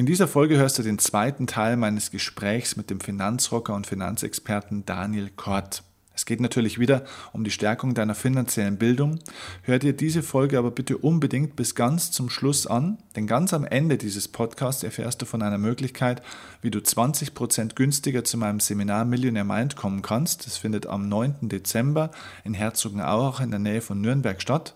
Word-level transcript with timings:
In 0.00 0.06
dieser 0.06 0.28
Folge 0.28 0.56
hörst 0.56 0.78
du 0.78 0.82
den 0.82 0.98
zweiten 0.98 1.46
Teil 1.46 1.76
meines 1.76 2.10
Gesprächs 2.10 2.74
mit 2.74 2.88
dem 2.88 3.00
Finanzrocker 3.00 3.74
und 3.74 3.86
Finanzexperten 3.86 4.86
Daniel 4.86 5.28
Kort. 5.28 5.82
Es 6.14 6.24
geht 6.24 6.40
natürlich 6.40 6.78
wieder 6.78 7.04
um 7.34 7.44
die 7.44 7.50
Stärkung 7.50 7.92
deiner 7.92 8.14
finanziellen 8.14 8.78
Bildung. 8.78 9.18
Hör 9.60 9.78
dir 9.78 9.92
diese 9.92 10.22
Folge 10.22 10.58
aber 10.58 10.70
bitte 10.70 10.96
unbedingt 10.96 11.54
bis 11.54 11.74
ganz 11.74 12.12
zum 12.12 12.30
Schluss 12.30 12.66
an, 12.66 12.96
denn 13.14 13.26
ganz 13.26 13.52
am 13.52 13.66
Ende 13.66 13.98
dieses 13.98 14.26
Podcasts 14.26 14.82
erfährst 14.82 15.20
du 15.20 15.26
von 15.26 15.42
einer 15.42 15.58
Möglichkeit, 15.58 16.22
wie 16.62 16.70
du 16.70 16.78
20% 16.78 17.74
günstiger 17.74 18.24
zu 18.24 18.38
meinem 18.38 18.60
Seminar 18.60 19.04
Millionaire 19.04 19.44
Mind 19.44 19.76
kommen 19.76 20.00
kannst. 20.00 20.46
Das 20.46 20.56
findet 20.56 20.86
am 20.86 21.10
9. 21.10 21.50
Dezember 21.50 22.10
in 22.42 22.54
Herzogenaurach 22.54 23.40
in 23.40 23.50
der 23.50 23.60
Nähe 23.60 23.82
von 23.82 24.00
Nürnberg 24.00 24.40
statt. 24.40 24.74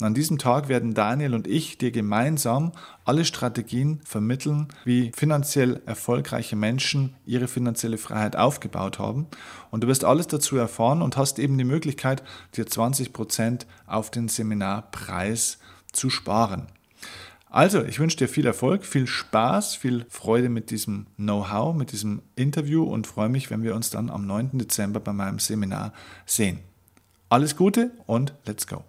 Und 0.00 0.06
an 0.06 0.14
diesem 0.14 0.38
Tag 0.38 0.68
werden 0.68 0.94
Daniel 0.94 1.34
und 1.34 1.46
ich 1.46 1.78
dir 1.78 1.92
gemeinsam 1.92 2.72
alle 3.04 3.24
Strategien 3.24 4.00
vermitteln, 4.04 4.68
wie 4.84 5.12
finanziell 5.14 5.82
erfolgreiche 5.86 6.56
Menschen 6.56 7.14
ihre 7.24 7.46
finanzielle 7.46 7.98
Freiheit 7.98 8.34
aufgebaut 8.36 8.98
haben. 8.98 9.28
Und 9.70 9.84
du 9.84 9.88
wirst 9.88 10.04
alles 10.04 10.26
dazu 10.26 10.56
erfahren 10.56 11.00
und 11.00 11.16
hast 11.16 11.38
eben 11.38 11.56
die 11.58 11.64
Möglichkeit, 11.64 12.24
dir 12.56 12.66
20% 12.66 13.66
auf 13.86 14.10
den 14.10 14.28
Seminarpreis 14.28 15.58
zu 15.92 16.10
sparen. 16.10 16.66
Also, 17.54 17.84
ich 17.84 18.00
wünsche 18.00 18.16
dir 18.16 18.28
viel 18.28 18.46
Erfolg, 18.46 18.84
viel 18.84 19.06
Spaß, 19.06 19.76
viel 19.76 20.06
Freude 20.08 20.48
mit 20.48 20.72
diesem 20.72 21.06
Know-how, 21.16 21.72
mit 21.72 21.92
diesem 21.92 22.20
Interview 22.34 22.82
und 22.82 23.06
freue 23.06 23.28
mich, 23.28 23.48
wenn 23.48 23.62
wir 23.62 23.76
uns 23.76 23.90
dann 23.90 24.10
am 24.10 24.26
9. 24.26 24.58
Dezember 24.58 24.98
bei 24.98 25.12
meinem 25.12 25.38
Seminar 25.38 25.92
sehen. 26.26 26.58
Alles 27.28 27.54
Gute 27.54 27.92
und 28.06 28.34
let's 28.44 28.66
go! 28.66 28.82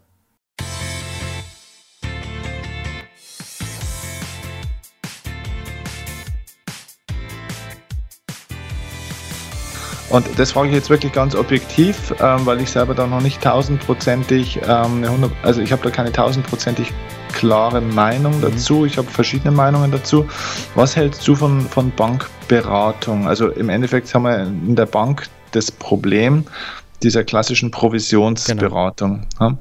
Und 10.15 10.39
das 10.39 10.53
frage 10.53 10.69
ich 10.69 10.75
jetzt 10.75 10.89
wirklich 10.89 11.11
ganz 11.11 11.35
objektiv, 11.35 12.13
ähm, 12.21 12.45
weil 12.45 12.61
ich 12.61 12.71
selber 12.71 12.95
da 12.95 13.05
noch 13.05 13.19
nicht 13.19 13.41
tausendprozentig, 13.41 14.61
ähm, 14.65 15.03
also 15.43 15.59
ich 15.59 15.73
habe 15.73 15.83
da 15.83 15.89
keine 15.89 16.09
tausendprozentig 16.09 16.93
klare 17.33 17.81
Meinung 17.81 18.37
mhm. 18.37 18.43
dazu. 18.43 18.85
Ich 18.85 18.97
habe 18.97 19.09
verschiedene 19.09 19.51
Meinungen 19.51 19.91
dazu. 19.91 20.25
Was 20.73 20.95
hältst 20.95 21.27
du 21.27 21.35
von, 21.35 21.59
von 21.59 21.91
Bankberatung? 21.97 23.27
Also 23.27 23.49
im 23.49 23.67
Endeffekt 23.67 24.15
haben 24.15 24.23
wir 24.23 24.43
in 24.43 24.77
der 24.77 24.85
Bank 24.85 25.27
das 25.51 25.69
Problem, 25.69 26.45
dieser 27.03 27.25
klassischen 27.25 27.69
Provisionsberatung. 27.71 29.27
Genau. 29.37 29.57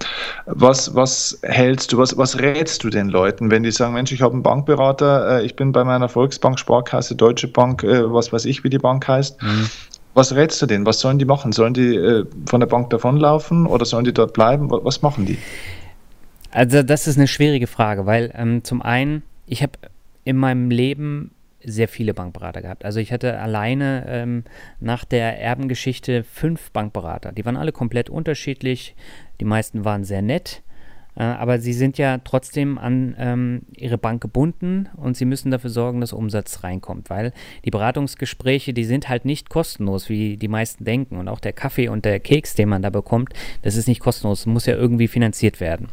Was, 0.47 0.95
was 0.95 1.37
hältst 1.43 1.93
du, 1.93 1.99
was, 1.99 2.17
was 2.17 2.39
rätst 2.39 2.85
du 2.85 2.91
den 2.91 3.09
Leuten, 3.09 3.51
wenn 3.51 3.65
die 3.65 3.73
sagen, 3.73 3.95
Mensch, 3.95 4.13
ich 4.13 4.23
habe 4.23 4.35
einen 4.35 4.45
Bankberater, 4.45 5.41
äh, 5.41 5.45
ich 5.45 5.57
bin 5.57 5.73
bei 5.73 5.83
meiner 5.83 6.09
Volksbank, 6.09 6.61
Sparkasse, 6.61 7.17
Deutsche 7.17 7.49
Bank, 7.49 7.83
äh, 7.83 8.13
was 8.13 8.33
weiß 8.33 8.45
ich, 8.45 8.63
wie 8.63 8.71
die 8.71 8.79
Bank 8.79 9.09
heißt. 9.09 9.43
Mhm. 9.43 9.69
Was 10.15 10.35
rätst 10.35 10.63
du 10.63 10.67
denen? 10.67 10.87
Was 10.87 11.01
sollen 11.01 11.19
die 11.19 11.25
machen? 11.25 11.53
Sollen 11.53 11.75
die 11.75 11.95
äh, 11.97 12.25
von 12.47 12.61
der 12.61 12.69
Bank 12.69 12.91
davonlaufen 12.91 13.67
oder 13.67 13.85
sollen 13.85 14.05
die 14.05 14.15
dort 14.15 14.33
bleiben? 14.33 14.71
Was 14.71 15.03
machen 15.03 15.27
die? 15.27 15.39
Also 16.51 16.83
das 16.83 17.09
ist 17.09 17.19
eine 17.19 17.27
schwierige 17.27 17.67
Frage, 17.67 18.07
weil 18.07 18.33
ähm, 18.37 18.63
zum 18.63 18.81
einen, 18.81 19.25
ich 19.47 19.63
habe 19.63 19.73
in 20.23 20.37
meinem 20.37 20.71
Leben 20.71 21.33
sehr 21.65 21.89
viele 21.89 22.15
Bankberater 22.15 22.63
gehabt. 22.63 22.85
Also 22.85 23.01
ich 23.01 23.13
hatte 23.13 23.39
alleine 23.39 24.05
ähm, 24.07 24.45
nach 24.81 25.05
der 25.05 25.41
Erbengeschichte 25.41 26.23
fünf 26.23 26.71
Bankberater. 26.71 27.33
Die 27.33 27.45
waren 27.45 27.57
alle 27.57 27.73
komplett 27.73 28.11
unterschiedlich. 28.11 28.95
Die 29.41 29.45
meisten 29.45 29.85
waren 29.85 30.05
sehr 30.05 30.23
nett. 30.23 30.63
Äh, 31.17 31.23
aber 31.23 31.59
sie 31.59 31.73
sind 31.73 31.99
ja 31.99 32.19
trotzdem 32.19 32.79
an 32.79 33.15
ähm, 33.19 33.63
ihre 33.77 33.99
Bank 33.99 34.21
gebunden 34.21 34.89
und 34.97 35.17
sie 35.17 35.25
müssen 35.25 35.51
dafür 35.51 35.71
sorgen, 35.71 36.01
dass 36.01 36.13
Umsatz 36.13 36.65
reinkommt, 36.65 37.11
weil 37.11 37.33
die 37.65 37.71
Beratungsgespräche, 37.71 38.73
die 38.73 38.85
sind 38.85 39.09
halt 39.09 39.25
nicht 39.25 39.49
kostenlos, 39.51 40.09
wie 40.09 40.37
die 40.37 40.49
meisten 40.49 40.85
denken. 40.85 41.17
Und 41.17 41.29
auch 41.29 41.41
der 41.41 41.53
Kaffee 41.53 41.89
und 41.89 42.05
der 42.05 42.21
Keks, 42.21 42.55
den 42.55 42.69
man 42.69 42.83
da 42.83 42.91
bekommt, 42.91 43.33
das 43.63 43.77
ist 43.77 43.89
nicht 43.89 44.01
kostenlos, 44.01 44.47
muss 44.47 44.67
ja 44.67 44.75
irgendwie 44.75 45.09
finanziert 45.09 45.61
werden. 45.61 45.89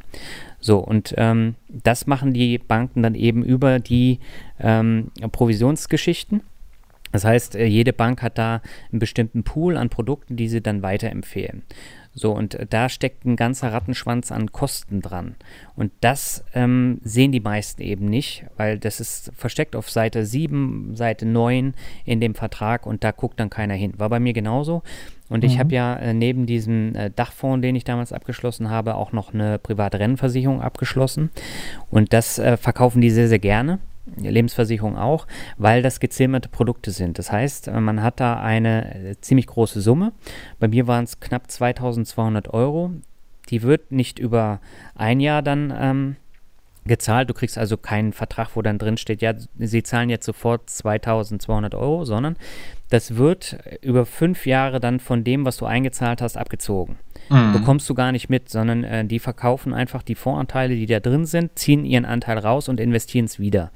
So, 0.59 0.77
und 0.77 1.13
ähm, 1.17 1.55
das 1.67 2.05
machen 2.05 2.33
die 2.33 2.57
Banken 2.59 3.01
dann 3.01 3.15
eben 3.15 3.43
über 3.43 3.79
die 3.79 4.19
ähm, 4.59 5.11
Provisionsgeschichten. 5.31 6.43
Das 7.11 7.25
heißt, 7.25 7.55
äh, 7.55 7.65
jede 7.65 7.93
Bank 7.93 8.21
hat 8.21 8.37
da 8.37 8.61
einen 8.91 8.99
bestimmten 8.99 9.43
Pool 9.43 9.77
an 9.77 9.89
Produkten, 9.89 10.35
die 10.35 10.47
sie 10.47 10.61
dann 10.61 10.81
weiterempfehlen. 10.81 11.63
So, 12.13 12.33
und 12.33 12.57
da 12.69 12.89
steckt 12.89 13.25
ein 13.25 13.37
ganzer 13.37 13.71
Rattenschwanz 13.71 14.33
an 14.33 14.51
Kosten 14.51 15.01
dran. 15.01 15.35
Und 15.75 15.93
das 16.01 16.43
ähm, 16.53 16.99
sehen 17.03 17.31
die 17.31 17.39
meisten 17.39 17.81
eben 17.81 18.05
nicht, 18.05 18.45
weil 18.57 18.79
das 18.79 18.99
ist 18.99 19.31
versteckt 19.35 19.77
auf 19.77 19.89
Seite 19.89 20.25
7, 20.25 20.95
Seite 20.95 21.25
9 21.25 21.73
in 22.03 22.19
dem 22.19 22.35
Vertrag 22.35 22.85
und 22.85 23.05
da 23.05 23.11
guckt 23.11 23.39
dann 23.39 23.49
keiner 23.49 23.75
hin. 23.75 23.93
War 23.97 24.09
bei 24.09 24.19
mir 24.19 24.33
genauso. 24.33 24.83
Und 25.29 25.43
mhm. 25.43 25.49
ich 25.49 25.59
habe 25.59 25.73
ja 25.73 25.95
äh, 25.95 26.13
neben 26.13 26.45
diesem 26.45 26.93
äh, 26.95 27.11
Dachfonds, 27.11 27.61
den 27.61 27.77
ich 27.77 27.85
damals 27.85 28.11
abgeschlossen 28.11 28.69
habe, 28.69 28.95
auch 28.95 29.13
noch 29.13 29.33
eine 29.33 29.57
private 29.57 29.99
Rennversicherung 29.99 30.61
abgeschlossen. 30.61 31.29
Und 31.89 32.11
das 32.11 32.37
äh, 32.39 32.57
verkaufen 32.57 32.99
die 32.99 33.09
sehr, 33.09 33.29
sehr 33.29 33.39
gerne. 33.39 33.79
Lebensversicherung 34.17 34.97
auch, 34.97 35.27
weil 35.57 35.81
das 35.81 35.99
gezimmerte 35.99 36.49
Produkte 36.49 36.91
sind. 36.91 37.19
Das 37.19 37.31
heißt, 37.31 37.67
äh, 37.67 37.79
man 37.79 38.01
hat 38.01 38.19
da 38.19 38.39
eine 38.39 39.11
äh, 39.11 39.15
ziemlich 39.21 39.47
große 39.47 39.81
Summe. 39.81 40.13
Bei 40.59 40.67
mir 40.67 40.87
waren 40.87 41.03
es 41.03 41.19
knapp 41.19 41.49
2200 41.49 42.53
Euro. 42.53 42.91
Die 43.49 43.61
wird 43.63 43.91
nicht 43.91 44.19
über 44.19 44.59
ein 44.95 45.19
Jahr 45.19 45.41
dann 45.41 45.73
ähm, 45.75 46.15
gezahlt. 46.85 47.29
Du 47.29 47.33
kriegst 47.33 47.57
also 47.57 47.77
keinen 47.77 48.13
Vertrag, 48.13 48.49
wo 48.55 48.61
dann 48.61 48.77
drin 48.77 48.97
steht, 48.97 49.21
ja, 49.21 49.33
sie 49.57 49.83
zahlen 49.83 50.09
jetzt 50.09 50.25
sofort 50.25 50.69
2200 50.69 51.75
Euro, 51.75 52.05
sondern 52.05 52.37
das 52.89 53.15
wird 53.15 53.57
über 53.81 54.05
fünf 54.05 54.45
Jahre 54.45 54.79
dann 54.79 54.99
von 54.99 55.23
dem, 55.23 55.45
was 55.45 55.57
du 55.57 55.65
eingezahlt 55.65 56.21
hast, 56.21 56.37
abgezogen. 56.37 56.97
Mhm. 57.31 57.53
Bekommst 57.53 57.89
du 57.89 57.93
gar 57.93 58.11
nicht 58.11 58.29
mit, 58.29 58.49
sondern 58.49 58.83
äh, 58.83 59.05
die 59.05 59.19
verkaufen 59.19 59.73
einfach 59.73 60.03
die 60.03 60.15
Voranteile, 60.15 60.75
die 60.75 60.85
da 60.85 60.99
drin 60.99 61.25
sind, 61.25 61.57
ziehen 61.57 61.85
ihren 61.85 62.05
Anteil 62.05 62.37
raus 62.37 62.67
und 62.67 62.79
investieren 62.79 63.25
es 63.25 63.39
wieder. 63.39 63.71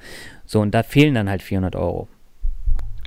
So, 0.45 0.59
und 0.59 0.75
da 0.75 0.83
fehlen 0.83 1.15
dann 1.15 1.29
halt 1.29 1.41
400 1.41 1.75
Euro 1.75 2.09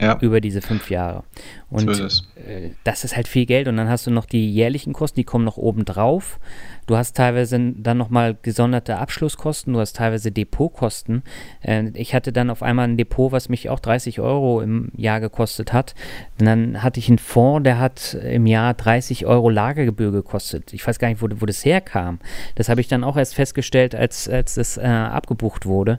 ja. 0.01 0.19
über 0.21 0.41
diese 0.41 0.63
fünf 0.63 0.91
Jahre. 0.91 1.25
Und 1.71 1.95
so 1.95 2.05
ist 2.05 2.29
äh, 2.47 2.71
das 2.85 3.05
ist 3.05 3.17
halt 3.17 3.29
viel 3.29 3.47
Geld. 3.47 3.69
Und 3.69 3.77
dann 3.77 3.89
hast 3.89 4.07
du 4.07 4.11
noch 4.11 4.27
die 4.27 4.51
jährlichen 4.51 4.93
Kosten, 4.93 5.21
die 5.21 5.25
kommen 5.25 5.45
noch 5.45 5.57
oben 5.57 5.85
drauf. 5.85 6.39
Du 6.87 6.97
hast 6.97 7.17
teilweise 7.17 7.59
dann 7.77 7.99
nochmal 7.99 8.37
gesonderte 8.41 8.97
Abschlusskosten, 8.97 9.75
du 9.75 9.81
hast 9.81 9.97
teilweise 9.97 10.33
Depotkosten. 10.33 11.23
Äh, 11.61 11.91
ich 11.95 12.15
hatte 12.15 12.33
dann 12.33 12.51
auf 12.51 12.63
einmal 12.63 12.89
ein 12.89 12.97
Depot, 12.97 13.33
was 13.33 13.49
mich 13.49 13.69
auch 13.69 13.81
30 13.81 14.21
Euro 14.21 14.63
im 14.63 14.91
Jahr 14.97 15.21
gekostet 15.21 15.73
hat. 15.73 15.95
Und 16.41 16.47
dann 16.47 16.83
hatte 16.83 17.01
ich 17.01 17.09
einen 17.09 17.19
Fonds, 17.19 17.65
der 17.65 17.79
hat 17.79 18.15
im 18.15 18.47
Jahr 18.47 18.75
30 18.75 19.27
Euro 19.27 19.51
Lagergebühr 19.51 20.13
gekostet. 20.13 20.73
Ich 20.73 20.87
weiß 20.87 20.99
gar 20.99 21.09
nicht, 21.09 21.21
wo, 21.21 21.29
wo 21.31 21.47
das 21.47 21.65
herkam. 21.65 22.19
Das 22.55 22.69
habe 22.69 22.81
ich 22.81 22.89
dann 22.89 23.05
auch 23.05 23.17
erst 23.17 23.35
festgestellt, 23.35 23.95
als, 23.95 24.29
als 24.29 24.55
das 24.55 24.79
äh, 24.79 24.83
abgebucht 24.87 25.67
wurde. 25.67 25.99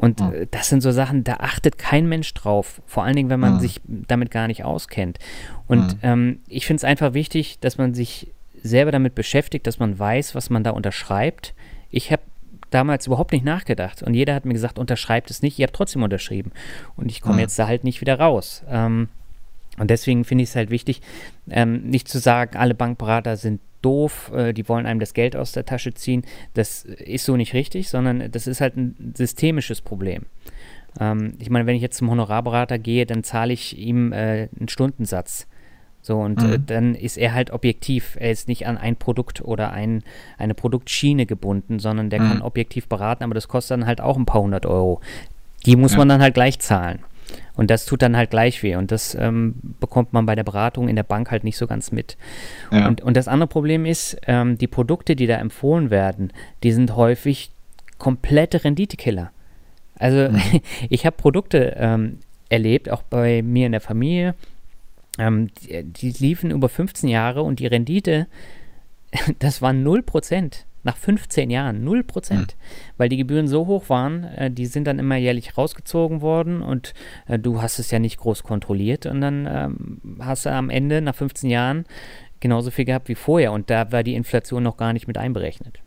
Und 0.00 0.20
ja. 0.20 0.32
Äh, 0.32 0.46
das 0.50 0.68
sind 0.68 0.80
so 0.80 0.92
Sachen, 0.92 1.24
da 1.24 1.34
achtet 1.34 1.76
kein 1.76 2.08
Mensch 2.08 2.32
drauf. 2.32 2.80
Vor 2.86 3.04
allen 3.04 3.16
Dingen, 3.16 3.28
wenn 3.28 3.38
man 3.38 3.54
ja. 3.54 3.60
sich 3.60 3.82
damit 3.84 4.30
gar 4.30 4.46
nicht 4.46 4.64
auskennt. 4.64 5.18
Und 5.66 5.98
ähm, 6.02 6.40
ich 6.48 6.66
finde 6.66 6.78
es 6.78 6.84
einfach 6.84 7.12
wichtig, 7.12 7.58
dass 7.60 7.76
man 7.76 7.92
sich 7.92 8.32
selber 8.62 8.92
damit 8.92 9.14
beschäftigt, 9.14 9.66
dass 9.66 9.78
man 9.78 9.98
weiß, 9.98 10.34
was 10.34 10.48
man 10.48 10.64
da 10.64 10.70
unterschreibt. 10.70 11.54
Ich 11.90 12.10
habe 12.10 12.22
damals 12.70 13.06
überhaupt 13.08 13.32
nicht 13.32 13.44
nachgedacht 13.44 14.02
und 14.02 14.14
jeder 14.14 14.34
hat 14.34 14.46
mir 14.46 14.54
gesagt, 14.54 14.78
unterschreibt 14.78 15.30
es 15.30 15.42
nicht, 15.42 15.58
ihr 15.58 15.66
habt 15.66 15.76
trotzdem 15.76 16.02
unterschrieben. 16.02 16.52
Und 16.96 17.10
ich 17.10 17.20
komme 17.20 17.40
jetzt 17.40 17.58
da 17.58 17.66
halt 17.66 17.84
nicht 17.84 18.00
wieder 18.00 18.18
raus. 18.18 18.62
Ähm, 18.68 19.08
und 19.80 19.88
deswegen 19.88 20.24
finde 20.24 20.44
ich 20.44 20.50
es 20.50 20.56
halt 20.56 20.68
wichtig, 20.68 21.00
ähm, 21.48 21.84
nicht 21.84 22.06
zu 22.06 22.18
sagen, 22.18 22.58
alle 22.58 22.74
Bankberater 22.74 23.38
sind 23.38 23.62
doof, 23.80 24.30
äh, 24.34 24.52
die 24.52 24.68
wollen 24.68 24.84
einem 24.84 25.00
das 25.00 25.14
Geld 25.14 25.34
aus 25.34 25.52
der 25.52 25.64
Tasche 25.64 25.94
ziehen. 25.94 26.22
Das 26.52 26.84
ist 26.84 27.24
so 27.24 27.34
nicht 27.34 27.54
richtig, 27.54 27.88
sondern 27.88 28.30
das 28.30 28.46
ist 28.46 28.60
halt 28.60 28.76
ein 28.76 29.14
systemisches 29.16 29.80
Problem. 29.80 30.26
Ähm, 31.00 31.32
ich 31.38 31.48
meine, 31.48 31.64
wenn 31.64 31.76
ich 31.76 31.82
jetzt 31.82 31.96
zum 31.96 32.10
Honorarberater 32.10 32.78
gehe, 32.78 33.06
dann 33.06 33.24
zahle 33.24 33.54
ich 33.54 33.78
ihm 33.78 34.12
äh, 34.12 34.48
einen 34.58 34.68
Stundensatz. 34.68 35.46
So, 36.02 36.18
und 36.18 36.42
äh, 36.42 36.46
mhm. 36.46 36.52
äh, 36.52 36.58
dann 36.58 36.94
ist 36.94 37.16
er 37.16 37.32
halt 37.32 37.50
objektiv. 37.50 38.18
Er 38.20 38.32
ist 38.32 38.48
nicht 38.48 38.66
an 38.66 38.76
ein 38.76 38.96
Produkt 38.96 39.40
oder 39.42 39.72
ein, 39.72 40.02
eine 40.36 40.52
Produktschiene 40.52 41.24
gebunden, 41.24 41.78
sondern 41.78 42.10
der 42.10 42.20
mhm. 42.20 42.28
kann 42.28 42.42
objektiv 42.42 42.86
beraten, 42.86 43.24
aber 43.24 43.32
das 43.32 43.48
kostet 43.48 43.78
dann 43.78 43.86
halt 43.86 44.02
auch 44.02 44.18
ein 44.18 44.26
paar 44.26 44.42
hundert 44.42 44.66
Euro. 44.66 45.00
Die 45.64 45.76
muss 45.76 45.92
ja. 45.92 45.98
man 45.98 46.08
dann 46.10 46.20
halt 46.20 46.34
gleich 46.34 46.58
zahlen. 46.58 46.98
Und 47.54 47.70
das 47.70 47.84
tut 47.84 48.02
dann 48.02 48.16
halt 48.16 48.30
gleich 48.30 48.62
weh. 48.62 48.76
Und 48.76 48.90
das 48.90 49.14
ähm, 49.14 49.54
bekommt 49.80 50.12
man 50.12 50.26
bei 50.26 50.34
der 50.34 50.44
Beratung 50.44 50.88
in 50.88 50.96
der 50.96 51.02
Bank 51.02 51.30
halt 51.30 51.44
nicht 51.44 51.56
so 51.56 51.66
ganz 51.66 51.92
mit. 51.92 52.16
Ja. 52.70 52.88
Und, 52.88 53.02
und 53.02 53.16
das 53.16 53.28
andere 53.28 53.48
Problem 53.48 53.86
ist, 53.86 54.16
ähm, 54.26 54.58
die 54.58 54.66
Produkte, 54.66 55.16
die 55.16 55.26
da 55.26 55.36
empfohlen 55.36 55.90
werden, 55.90 56.32
die 56.62 56.72
sind 56.72 56.96
häufig 56.96 57.50
komplette 57.98 58.64
Renditekiller. 58.64 59.30
Also 59.98 60.30
mhm. 60.30 60.40
ich 60.88 61.06
habe 61.06 61.16
Produkte 61.16 61.76
ähm, 61.78 62.18
erlebt, 62.48 62.90
auch 62.90 63.02
bei 63.02 63.42
mir 63.42 63.66
in 63.66 63.72
der 63.72 63.80
Familie, 63.80 64.34
ähm, 65.18 65.48
die, 65.62 65.84
die, 65.84 66.10
liefen 66.10 66.50
über 66.50 66.68
15 66.68 67.08
Jahre 67.08 67.42
und 67.42 67.60
die 67.60 67.66
Rendite, 67.66 68.26
das 69.38 69.60
waren 69.62 69.86
0%. 69.86 70.64
Nach 70.82 70.96
15 70.96 71.50
Jahren 71.50 71.84
0 71.84 72.04
Prozent. 72.04 72.56
Mhm. 72.56 72.92
Weil 72.96 73.08
die 73.08 73.16
Gebühren 73.16 73.48
so 73.48 73.66
hoch 73.66 73.88
waren, 73.88 74.24
äh, 74.24 74.50
die 74.50 74.66
sind 74.66 74.86
dann 74.86 74.98
immer 74.98 75.16
jährlich 75.16 75.56
rausgezogen 75.58 76.20
worden 76.20 76.62
und 76.62 76.94
äh, 77.26 77.38
du 77.38 77.60
hast 77.60 77.78
es 77.78 77.90
ja 77.90 77.98
nicht 77.98 78.18
groß 78.18 78.42
kontrolliert 78.42 79.06
und 79.06 79.20
dann 79.20 79.46
ähm, 79.50 80.18
hast 80.20 80.46
du 80.46 80.50
am 80.50 80.70
Ende 80.70 81.02
nach 81.02 81.14
15 81.14 81.50
Jahren 81.50 81.84
genauso 82.40 82.70
viel 82.70 82.86
gehabt 82.86 83.08
wie 83.08 83.14
vorher 83.14 83.52
und 83.52 83.68
da 83.70 83.92
war 83.92 84.02
die 84.02 84.14
Inflation 84.14 84.62
noch 84.62 84.76
gar 84.76 84.92
nicht 84.92 85.06
mit 85.06 85.18
einberechnet. 85.18 85.80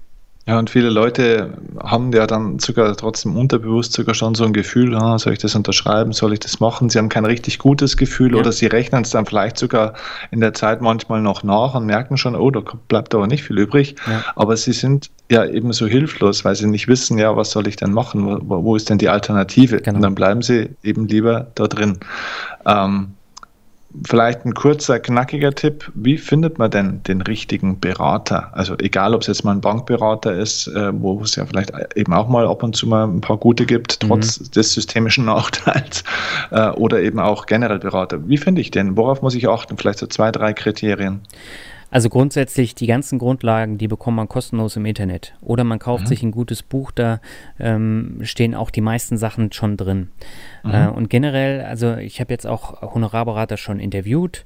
Ja, 0.45 0.59
und 0.59 0.69
viele 0.69 0.89
Leute 0.89 1.53
haben 1.81 2.11
ja 2.11 2.27
dann 2.27 2.59
sogar 2.59 2.93
trotzdem 2.97 3.37
unterbewusst 3.37 3.93
sogar 3.93 4.13
schon 4.13 4.35
so 4.35 4.43
ein 4.43 4.51
Gefühl, 4.51 4.93
ah, 4.93 5.17
soll 5.17 5.31
ich 5.31 5.39
das 5.39 5.55
unterschreiben, 5.55 6.11
soll 6.11 6.33
ich 6.33 6.41
das 6.41 6.59
machen? 6.59 6.89
Sie 6.89 6.97
haben 6.97 7.07
kein 7.07 7.23
richtig 7.23 7.59
gutes 7.59 7.95
Gefühl 7.95 8.33
ja. 8.33 8.39
oder 8.39 8.51
sie 8.51 8.65
rechnen 8.65 9.03
es 9.03 9.11
dann 9.11 9.25
vielleicht 9.25 9.57
sogar 9.57 9.93
in 10.31 10.41
der 10.41 10.53
Zeit 10.53 10.81
manchmal 10.81 11.21
noch 11.21 11.43
nach 11.43 11.75
und 11.75 11.85
merken 11.85 12.17
schon, 12.17 12.35
oh, 12.35 12.51
da 12.51 12.61
bleibt 12.89 13.15
aber 13.15 13.27
nicht 13.27 13.43
viel 13.43 13.57
übrig. 13.57 13.95
Ja. 14.05 14.21
Aber 14.35 14.57
sie 14.57 14.73
sind 14.73 15.11
ja 15.31 15.45
eben 15.45 15.71
so 15.71 15.87
hilflos, 15.87 16.43
weil 16.43 16.55
sie 16.55 16.67
nicht 16.67 16.89
wissen, 16.89 17.17
ja, 17.17 17.37
was 17.37 17.51
soll 17.51 17.65
ich 17.67 17.77
denn 17.77 17.93
machen? 17.93 18.25
Wo, 18.49 18.63
wo 18.65 18.75
ist 18.75 18.89
denn 18.89 18.97
die 18.97 19.07
Alternative? 19.07 19.77
Genau. 19.77 19.95
Und 19.95 20.01
dann 20.01 20.15
bleiben 20.15 20.41
sie 20.41 20.71
eben 20.83 21.07
lieber 21.07 21.47
da 21.55 21.67
drin. 21.67 21.99
Ähm, 22.65 23.13
Vielleicht 24.07 24.43
ein 24.45 24.53
kurzer, 24.55 24.99
knackiger 24.99 25.53
Tipp. 25.53 25.91
Wie 25.93 26.17
findet 26.17 26.57
man 26.57 26.71
denn 26.71 27.03
den 27.03 27.21
richtigen 27.21 27.79
Berater? 27.79 28.49
Also 28.53 28.75
egal, 28.79 29.13
ob 29.13 29.21
es 29.21 29.27
jetzt 29.27 29.43
mal 29.43 29.51
ein 29.51 29.61
Bankberater 29.61 30.33
ist, 30.33 30.67
äh, 30.67 30.91
wo 30.93 31.21
es 31.21 31.35
ja 31.35 31.45
vielleicht 31.45 31.71
eben 31.95 32.13
auch 32.13 32.27
mal 32.27 32.47
ab 32.47 32.63
und 32.63 32.75
zu 32.75 32.87
mal 32.87 33.05
ein 33.05 33.21
paar 33.21 33.37
gute 33.37 33.65
gibt, 33.65 33.99
trotz 33.99 34.39
mhm. 34.39 34.51
des 34.51 34.73
systemischen 34.73 35.25
Nachteils, 35.33 36.03
äh, 36.51 36.69
oder 36.69 37.01
eben 37.01 37.19
auch 37.19 37.45
generell 37.45 37.79
Berater. 37.79 38.27
Wie 38.27 38.37
finde 38.37 38.61
ich 38.61 38.71
den? 38.71 38.97
Worauf 38.97 39.21
muss 39.21 39.35
ich 39.35 39.47
achten? 39.47 39.77
Vielleicht 39.77 39.99
so 39.99 40.07
zwei, 40.07 40.31
drei 40.31 40.53
Kriterien. 40.53 41.21
Also 41.93 42.09
grundsätzlich 42.09 42.73
die 42.73 42.87
ganzen 42.87 43.19
Grundlagen, 43.19 43.77
die 43.77 43.87
bekommt 43.87 44.17
man 44.17 44.27
kostenlos 44.27 44.75
im 44.77 44.85
Internet. 44.87 45.35
Oder 45.41 45.63
man 45.63 45.77
kauft 45.77 46.05
mhm. 46.05 46.07
sich 46.07 46.23
ein 46.23 46.31
gutes 46.31 46.63
Buch, 46.63 46.89
da 46.89 47.21
ähm, 47.59 48.17
stehen 48.23 48.55
auch 48.55 48.71
die 48.71 48.81
meisten 48.81 49.15
Sachen 49.15 49.51
schon 49.51 49.77
drin. 49.77 50.09
Mhm. 50.63 50.71
Äh, 50.71 50.87
und 50.87 51.11
generell, 51.11 51.61
also 51.61 51.95
ich 51.97 52.19
habe 52.19 52.33
jetzt 52.33 52.47
auch 52.47 52.81
Honorarberater 52.81 53.57
schon 53.57 53.79
interviewt 53.79 54.43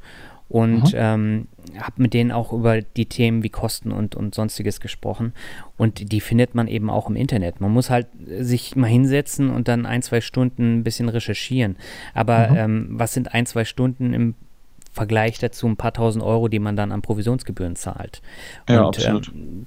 und 0.49 0.91
mhm. 0.91 0.99
ähm, 0.99 1.47
habe 1.79 2.01
mit 2.01 2.13
denen 2.13 2.33
auch 2.33 2.51
über 2.51 2.81
die 2.81 3.05
Themen 3.05 3.43
wie 3.43 3.49
Kosten 3.49 3.93
und, 3.93 4.13
und 4.13 4.35
sonstiges 4.35 4.81
gesprochen. 4.81 5.31
Und 5.77 6.11
die 6.11 6.19
findet 6.19 6.53
man 6.53 6.67
eben 6.67 6.89
auch 6.89 7.09
im 7.09 7.15
Internet. 7.15 7.61
Man 7.61 7.71
muss 7.71 7.89
halt 7.89 8.07
sich 8.27 8.75
mal 8.75 8.87
hinsetzen 8.87 9.51
und 9.51 9.69
dann 9.69 9.85
ein, 9.85 10.01
zwei 10.01 10.19
Stunden 10.19 10.79
ein 10.79 10.83
bisschen 10.83 11.07
recherchieren. 11.07 11.77
Aber 12.13 12.49
mhm. 12.49 12.57
ähm, 12.57 12.87
was 12.91 13.13
sind 13.13 13.33
ein, 13.33 13.45
zwei 13.45 13.63
Stunden 13.63 14.11
im 14.11 14.35
Vergleich 14.97 15.37
dazu 15.37 15.67
ein 15.67 15.77
paar 15.77 15.93
tausend 15.93 16.23
Euro, 16.23 16.47
die 16.47 16.57
man 16.57 16.75
dann 16.75 16.91
an 16.91 17.03
Provisionsgebühren 17.03 17.75
zahlt. 17.75 18.21
Ja, 18.67 18.81
und, 18.81 18.97
absolut. 18.97 19.31
Ähm, 19.33 19.65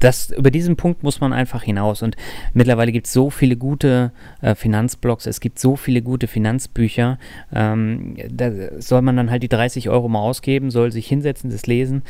das, 0.00 0.30
über 0.30 0.50
diesen 0.50 0.76
Punkt 0.76 1.04
muss 1.04 1.20
man 1.20 1.32
einfach 1.32 1.62
hinaus. 1.62 2.02
Und 2.02 2.16
mittlerweile 2.52 2.90
gibt 2.90 3.06
es 3.06 3.12
so 3.12 3.30
viele 3.30 3.56
gute 3.56 4.10
äh, 4.40 4.56
Finanzblogs, 4.56 5.26
es 5.26 5.40
gibt 5.40 5.60
so 5.60 5.76
viele 5.76 6.02
gute 6.02 6.26
Finanzbücher. 6.26 7.18
Ähm, 7.54 8.16
da 8.28 8.50
soll 8.80 9.02
man 9.02 9.16
dann 9.16 9.30
halt 9.30 9.44
die 9.44 9.48
30 9.48 9.88
Euro 9.88 10.08
mal 10.08 10.18
ausgeben, 10.18 10.72
soll 10.72 10.90
sich 10.90 11.06
hinsetzen, 11.06 11.50
das 11.50 11.66
lesen 11.66 12.02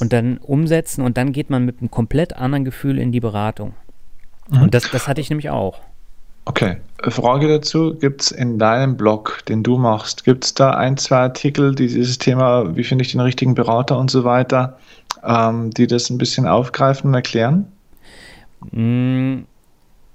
und 0.00 0.12
dann 0.12 0.38
umsetzen 0.38 1.02
und 1.02 1.16
dann 1.16 1.32
geht 1.32 1.48
man 1.48 1.64
mit 1.64 1.78
einem 1.78 1.90
komplett 1.90 2.34
anderen 2.34 2.64
Gefühl 2.64 2.98
in 2.98 3.12
die 3.12 3.20
Beratung. 3.20 3.74
Mhm. 4.50 4.62
Und 4.62 4.74
das, 4.74 4.90
das 4.90 5.06
hatte 5.06 5.20
ich 5.20 5.30
nämlich 5.30 5.50
auch. 5.50 5.80
Okay, 6.44 6.76
Frage 7.12 7.48
dazu, 7.48 7.94
gibt 7.94 8.22
es 8.22 8.30
in 8.30 8.58
deinem 8.58 8.96
Blog, 8.96 9.40
den 9.48 9.62
du 9.62 9.78
machst, 9.78 10.24
gibt 10.24 10.44
es 10.44 10.54
da 10.54 10.70
ein, 10.70 10.96
zwei 10.96 11.18
Artikel, 11.18 11.74
die 11.74 11.86
dieses 11.86 12.18
Thema, 12.18 12.76
wie 12.76 12.84
finde 12.84 13.04
ich 13.04 13.12
den 13.12 13.20
richtigen 13.20 13.54
Berater 13.54 13.98
und 13.98 14.10
so 14.10 14.24
weiter, 14.24 14.78
ähm, 15.24 15.70
die 15.70 15.86
das 15.86 16.10
ein 16.10 16.18
bisschen 16.18 16.46
aufgreifen 16.46 17.08
und 17.08 17.14
erklären? 17.14 17.70
Mm, 18.72 19.40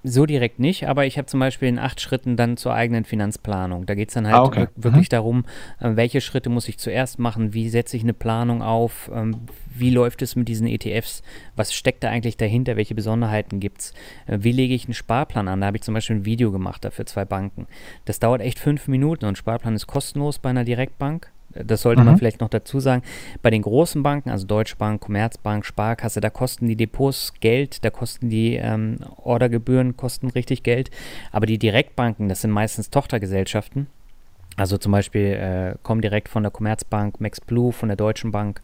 so 0.04 0.26
direkt 0.26 0.60
nicht, 0.60 0.88
aber 0.88 1.06
ich 1.06 1.18
habe 1.18 1.28
zum 1.28 1.40
Beispiel 1.40 1.68
in 1.68 1.78
acht 1.78 2.02
Schritten 2.02 2.36
dann 2.36 2.58
zur 2.58 2.74
eigenen 2.74 3.04
Finanzplanung. 3.06 3.86
Da 3.86 3.94
geht 3.94 4.10
es 4.10 4.16
dann 4.16 4.26
halt 4.26 4.36
ah, 4.36 4.44
okay. 4.44 4.68
wirklich 4.76 5.08
mhm. 5.08 5.10
darum, 5.10 5.46
äh, 5.80 5.96
welche 5.96 6.22
Schritte 6.22 6.50
muss 6.50 6.68
ich 6.68 6.80
zuerst 6.80 7.20
machen, 7.20 7.54
wie 7.54 7.70
setze 7.70 7.98
ich 7.98 8.04
eine 8.04 8.14
Planung 8.14 8.62
auf, 8.62 9.12
ähm, 9.14 9.42
wie 9.74 9.92
läuft 9.92 10.22
es 10.22 10.36
mit 10.36 10.48
diesen 10.48 10.68
ETFs, 10.68 11.22
was 11.56 11.74
steckt 11.74 12.04
da 12.04 12.10
eigentlich 12.10 12.38
dahinter, 12.38 12.78
welche 12.78 12.96
Besonderheiten 12.96 13.60
gibt 13.60 13.82
es, 13.82 13.94
äh, 14.26 14.40
wie 14.42 14.52
lege 14.52 14.74
ich 14.74 14.86
einen 14.86 14.94
Sparplan 14.94 15.48
an. 15.48 15.62
Da 15.62 15.68
habe 15.68 15.78
ich 15.78 15.84
zum 15.84 15.94
Beispiel 15.94 16.18
ein 16.18 16.26
Video 16.26 16.52
gemacht 16.52 16.84
dafür 16.84 17.06
zwei 17.06 17.26
Banken. 17.26 17.68
Das 18.06 18.20
dauert 18.20 18.42
echt 18.42 18.60
fünf 18.60 18.88
Minuten 18.88 19.26
und 19.26 19.38
Sparplan 19.38 19.76
ist 19.76 19.88
kostenlos 19.88 20.40
bei 20.40 20.50
einer 20.50 20.64
Direktbank. 20.64 21.32
Das 21.54 21.82
sollte 21.82 22.02
mhm. 22.02 22.08
man 22.08 22.18
vielleicht 22.18 22.42
noch 22.42 22.50
dazu 22.50 22.80
sagen. 22.80 23.04
Bei 23.42 23.50
den 23.50 23.62
großen 23.62 24.04
Banken, 24.04 24.30
also 24.30 24.46
Deutsche 24.46 24.76
Bank, 24.76 25.02
Commerzbank, 25.02 25.66
Sparkasse, 25.66 26.22
da 26.22 26.30
kosten 26.30 26.68
die 26.68 26.76
Depots 26.76 27.34
Geld, 27.40 27.84
da 27.84 27.90
kosten 27.90 28.30
die 28.30 28.56
ähm, 28.56 28.98
Ordergebühren 29.18 29.98
kosten 29.98 30.28
richtig 30.30 30.64
Geld. 30.64 30.92
Aber 31.32 31.46
die 31.46 31.58
Direktbanken, 31.58 32.30
das 32.30 32.42
sind 32.42 32.52
meistens 32.52 32.90
Tochtergesellschaften. 32.90 33.88
Also 34.58 34.78
zum 34.78 34.92
Beispiel 34.92 35.22
äh, 35.22 35.76
kommen 35.82 36.02
direkt 36.02 36.30
von 36.30 36.44
der 36.44 36.52
Commerzbank, 36.52 37.22
Max 37.22 37.40
Blue, 37.40 37.72
von 37.72 37.90
der 37.90 37.96
Deutschen 37.96 38.32
Bank. 38.32 38.62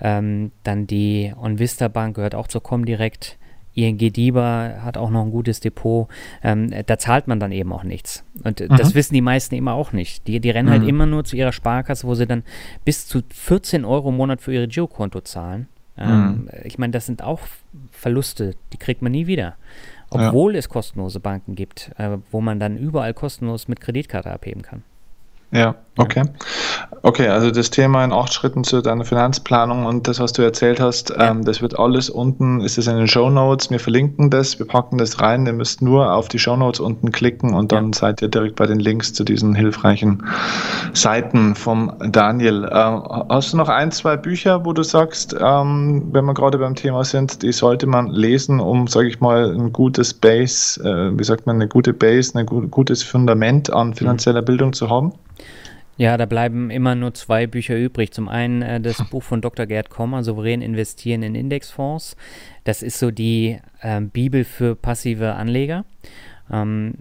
Ähm, 0.00 0.50
dann 0.64 0.86
die 0.86 1.32
OnVista 1.40 1.88
Bank 1.88 2.16
gehört 2.16 2.34
auch 2.34 2.48
zur 2.48 2.62
Comdirect. 2.62 3.38
ING 3.74 3.98
DIBA 3.98 4.82
hat 4.82 4.96
auch 4.96 5.10
noch 5.10 5.22
ein 5.22 5.30
gutes 5.30 5.60
Depot. 5.60 6.08
Ähm, 6.42 6.70
da 6.86 6.98
zahlt 6.98 7.28
man 7.28 7.40
dann 7.40 7.52
eben 7.52 7.72
auch 7.72 7.84
nichts. 7.84 8.24
Und 8.42 8.60
mhm. 8.60 8.76
das 8.76 8.94
wissen 8.94 9.14
die 9.14 9.20
meisten 9.20 9.54
immer 9.54 9.74
auch 9.74 9.92
nicht. 9.92 10.26
Die, 10.26 10.40
die 10.40 10.50
rennen 10.50 10.70
halt 10.70 10.80
mhm. 10.80 10.84
halt 10.84 10.88
immer 10.90 11.06
nur 11.06 11.24
zu 11.24 11.36
ihrer 11.36 11.52
Sparkasse, 11.52 12.06
wo 12.06 12.14
sie 12.14 12.26
dann 12.26 12.42
bis 12.84 13.06
zu 13.06 13.22
14 13.28 13.84
Euro 13.84 14.08
im 14.08 14.16
Monat 14.16 14.40
für 14.40 14.52
ihr 14.52 14.66
Girokonto 14.66 15.20
zahlen. 15.20 15.68
Ähm, 15.96 16.26
mhm. 16.26 16.48
Ich 16.64 16.78
meine, 16.78 16.92
das 16.92 17.06
sind 17.06 17.22
auch 17.22 17.40
Verluste, 17.92 18.54
die 18.72 18.78
kriegt 18.78 19.02
man 19.02 19.12
nie 19.12 19.26
wieder. 19.26 19.56
Obwohl 20.10 20.54
ja. 20.54 20.58
es 20.58 20.68
kostenlose 20.68 21.20
Banken 21.20 21.54
gibt, 21.54 21.92
äh, 21.96 22.18
wo 22.32 22.40
man 22.40 22.58
dann 22.58 22.76
überall 22.76 23.14
kostenlos 23.14 23.68
mit 23.68 23.80
Kreditkarte 23.80 24.30
abheben 24.30 24.62
kann. 24.62 24.82
Ja, 25.52 25.76
okay. 26.00 26.22
Okay, 27.02 27.28
also 27.28 27.50
das 27.50 27.70
Thema 27.70 28.04
in 28.04 28.12
acht 28.12 28.34
Schritten 28.34 28.62
zu 28.62 28.82
deiner 28.82 29.06
Finanzplanung 29.06 29.86
und 29.86 30.06
das, 30.06 30.20
was 30.20 30.34
du 30.34 30.42
erzählt 30.42 30.80
hast, 30.80 31.10
ja. 31.10 31.30
ähm, 31.30 31.44
das 31.44 31.62
wird 31.62 31.78
alles 31.78 32.10
unten, 32.10 32.60
ist 32.60 32.76
es 32.76 32.86
in 32.86 32.96
den 32.96 33.08
Show 33.08 33.30
Notes. 33.30 33.70
Wir 33.70 33.80
verlinken 33.80 34.28
das, 34.28 34.58
wir 34.58 34.66
packen 34.66 34.98
das 34.98 35.18
rein. 35.20 35.46
Ihr 35.46 35.54
müsst 35.54 35.80
nur 35.80 36.12
auf 36.12 36.28
die 36.28 36.38
Show 36.38 36.56
Notes 36.56 36.78
unten 36.78 37.10
klicken 37.10 37.54
und 37.54 37.72
dann 37.72 37.86
ja. 37.86 37.98
seid 37.98 38.20
ihr 38.20 38.28
direkt 38.28 38.56
bei 38.56 38.66
den 38.66 38.80
Links 38.80 39.14
zu 39.14 39.24
diesen 39.24 39.54
hilfreichen 39.54 40.22
Seiten 40.92 41.54
vom 41.54 41.90
Daniel. 42.00 42.64
Äh, 42.64 42.68
hast 43.30 43.54
du 43.54 43.56
noch 43.56 43.70
ein, 43.70 43.92
zwei 43.92 44.18
Bücher, 44.18 44.66
wo 44.66 44.74
du 44.74 44.82
sagst, 44.82 45.34
ähm, 45.40 46.08
wenn 46.12 46.26
wir 46.26 46.34
gerade 46.34 46.58
beim 46.58 46.74
Thema 46.74 47.04
sind, 47.04 47.42
die 47.42 47.52
sollte 47.52 47.86
man 47.86 48.08
lesen, 48.08 48.60
um, 48.60 48.88
sage 48.88 49.08
ich 49.08 49.20
mal, 49.20 49.50
ein 49.50 49.72
gutes 49.72 50.12
Base, 50.12 50.80
äh, 50.84 51.18
wie 51.18 51.24
sagt 51.24 51.46
man, 51.46 51.56
eine 51.56 51.68
gute 51.68 51.94
Base, 51.94 52.38
ein 52.38 52.44
gutes 52.44 53.02
Fundament 53.02 53.72
an 53.72 53.94
finanzieller 53.94 54.42
mhm. 54.42 54.46
Bildung 54.46 54.72
zu 54.74 54.90
haben? 54.90 55.12
Ja, 56.00 56.16
da 56.16 56.24
bleiben 56.24 56.70
immer 56.70 56.94
nur 56.94 57.12
zwei 57.12 57.46
Bücher 57.46 57.76
übrig. 57.76 58.10
Zum 58.10 58.30
einen 58.30 58.62
äh, 58.62 58.80
das 58.80 59.04
Buch 59.10 59.22
von 59.22 59.42
Dr. 59.42 59.66
Gerd 59.66 59.90
Kommer, 59.90 60.24
Souverän 60.24 60.62
investieren 60.62 61.22
in 61.22 61.34
Indexfonds. 61.34 62.16
Das 62.64 62.82
ist 62.82 62.98
so 62.98 63.10
die 63.10 63.58
äh, 63.82 64.00
Bibel 64.00 64.44
für 64.44 64.76
passive 64.76 65.34
Anleger. 65.34 65.84
Ähm, 66.50 66.94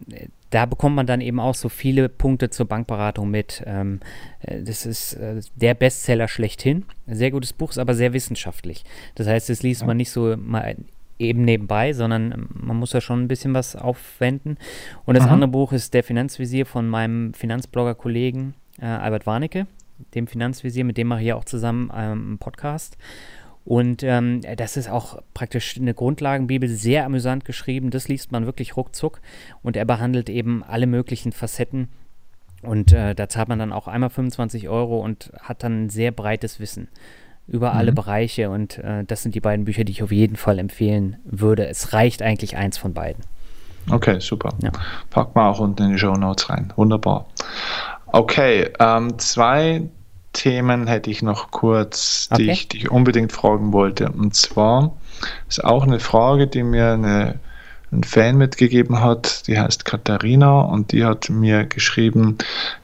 da 0.50 0.66
bekommt 0.66 0.98
man 0.98 1.08
dann 1.08 1.22
eben 1.22 1.40
auch 1.40 1.56
so 1.56 1.70
viele 1.70 2.10
Punkte 2.10 2.50
zur 2.50 2.66
Bankberatung 2.66 3.32
mit. 3.32 3.64
Ähm, 3.66 4.02
äh, 4.42 4.64
das 4.64 4.86
ist 4.86 5.14
äh, 5.14 5.40
der 5.56 5.76
Bestseller 5.76 6.28
schlechthin. 6.28 6.84
Sehr 7.08 7.32
gutes 7.32 7.54
Buch, 7.54 7.70
ist 7.70 7.78
aber 7.78 7.96
sehr 7.96 8.12
wissenschaftlich. 8.12 8.84
Das 9.16 9.28
heißt, 9.28 9.50
es 9.50 9.64
liest 9.64 9.86
man 9.86 9.96
nicht 9.96 10.12
so 10.12 10.36
mal 10.36 10.76
eben 11.20 11.46
nebenbei, 11.46 11.94
sondern 11.94 12.50
man 12.54 12.76
muss 12.76 12.92
ja 12.92 13.00
schon 13.00 13.22
ein 13.22 13.28
bisschen 13.30 13.54
was 13.54 13.78
aufwenden. 13.78 14.58
Und 15.06 15.16
das 15.16 15.24
Aha. 15.24 15.36
andere 15.36 15.52
Buch 15.52 15.72
ist 15.72 15.94
Der 15.94 16.04
Finanzvisier 16.04 16.66
von 16.66 16.90
meinem 16.90 17.34
Finanzblogger-Kollegen 17.34 18.56
äh, 18.82 18.86
Albert 18.86 19.26
Warnecke, 19.26 19.68
dem 20.14 20.28
Finanzvisier, 20.28 20.84
mit 20.86 20.98
dem 20.98 21.08
mache 21.08 21.22
ich 21.22 21.28
ja 21.28 21.36
auch 21.36 21.46
zusammen 21.46 21.92
ähm, 21.96 22.28
einen 22.28 22.38
Podcast. 22.38 22.98
Und 23.66 24.02
ähm, 24.02 24.42
das 24.58 24.78
ist 24.78 24.90
auch 24.90 25.22
praktisch 25.34 25.78
eine 25.78 25.94
Grundlagenbibel, 25.94 26.68
sehr 26.70 27.06
amüsant 27.06 27.46
geschrieben. 27.46 27.92
Das 27.92 28.08
liest 28.08 28.32
man 28.32 28.46
wirklich 28.46 28.76
ruckzuck. 28.76 29.22
Und 29.62 29.78
er 29.78 29.86
behandelt 29.86 30.30
eben 30.30 30.64
alle 30.64 30.88
möglichen 30.88 31.32
Facetten. 31.32 31.88
Und 32.64 32.92
äh, 32.92 33.14
da 33.14 33.30
zahlt 33.30 33.48
man 33.48 33.60
dann 33.60 33.72
auch 33.72 33.88
einmal 33.88 34.10
25 34.10 34.70
Euro 34.70 35.00
und 35.00 35.32
hat 35.40 35.64
dann 35.64 35.86
ein 35.86 35.90
sehr 35.90 36.12
breites 36.12 36.60
Wissen 36.60 36.88
über 37.48 37.72
mhm. 37.72 37.78
alle 37.78 37.92
Bereiche. 37.92 38.50
Und 38.50 38.80
äh, 38.80 39.04
das 39.04 39.24
sind 39.24 39.36
die 39.36 39.42
beiden 39.42 39.66
Bücher, 39.66 39.84
die 39.84 39.92
ich 39.92 40.04
auf 40.04 40.12
jeden 40.12 40.36
Fall 40.36 40.58
empfehlen 40.58 41.18
würde. 41.24 41.68
Es 41.68 41.94
reicht 41.94 42.22
eigentlich 42.22 42.58
eins 42.58 42.78
von 42.78 42.94
beiden. 42.94 43.24
Okay, 43.92 44.20
super. 44.20 44.54
Ja. 44.62 44.72
Pack 45.10 45.36
mal 45.36 45.50
auch 45.50 45.60
unten 45.60 45.84
in 45.84 45.92
die 45.92 46.00
Show 46.00 46.14
Notes 46.14 46.50
rein. 46.50 46.74
Wunderbar. 46.76 47.28
Okay, 48.12 48.70
ähm, 48.80 49.20
zwei 49.20 49.84
Themen 50.34 50.88
hätte 50.88 51.10
ich 51.10 51.22
noch 51.22 51.52
kurz, 51.52 52.28
okay. 52.32 52.44
die 52.44 52.52
ich 52.52 52.68
dich 52.68 52.92
unbedingt 52.92 53.32
fragen 53.32 53.74
wollte. 53.74 54.10
Und 54.12 54.36
zwar 54.36 54.96
ist 55.48 55.64
auch 55.64 55.84
eine 55.84 56.00
Frage, 56.00 56.48
die 56.48 56.64
mir 56.64 56.94
eine, 56.94 57.40
ein 57.92 58.04
Fan 58.04 58.38
mitgegeben 58.38 59.02
hat, 59.02 59.48
die 59.48 59.60
heißt 59.60 59.86
Katharina 59.86 60.62
und 60.62 60.92
die 60.92 61.04
hat 61.04 61.30
mir 61.30 61.66
geschrieben, 61.66 62.38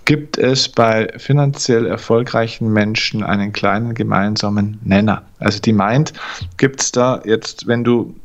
gibt 0.06 0.38
es 0.38 0.68
bei 0.68 1.08
finanziell 1.18 1.86
erfolgreichen 1.86 2.74
Menschen 2.74 3.24
einen 3.24 3.54
kleinen 3.54 3.94
gemeinsamen 3.94 4.80
Nenner? 4.84 5.22
Also 5.40 5.60
die 5.60 5.74
meint, 5.74 6.14
gibt 6.58 6.82
es 6.82 6.92
da 6.92 7.22
jetzt, 7.24 7.68
wenn 7.68 7.84
du 7.84 8.16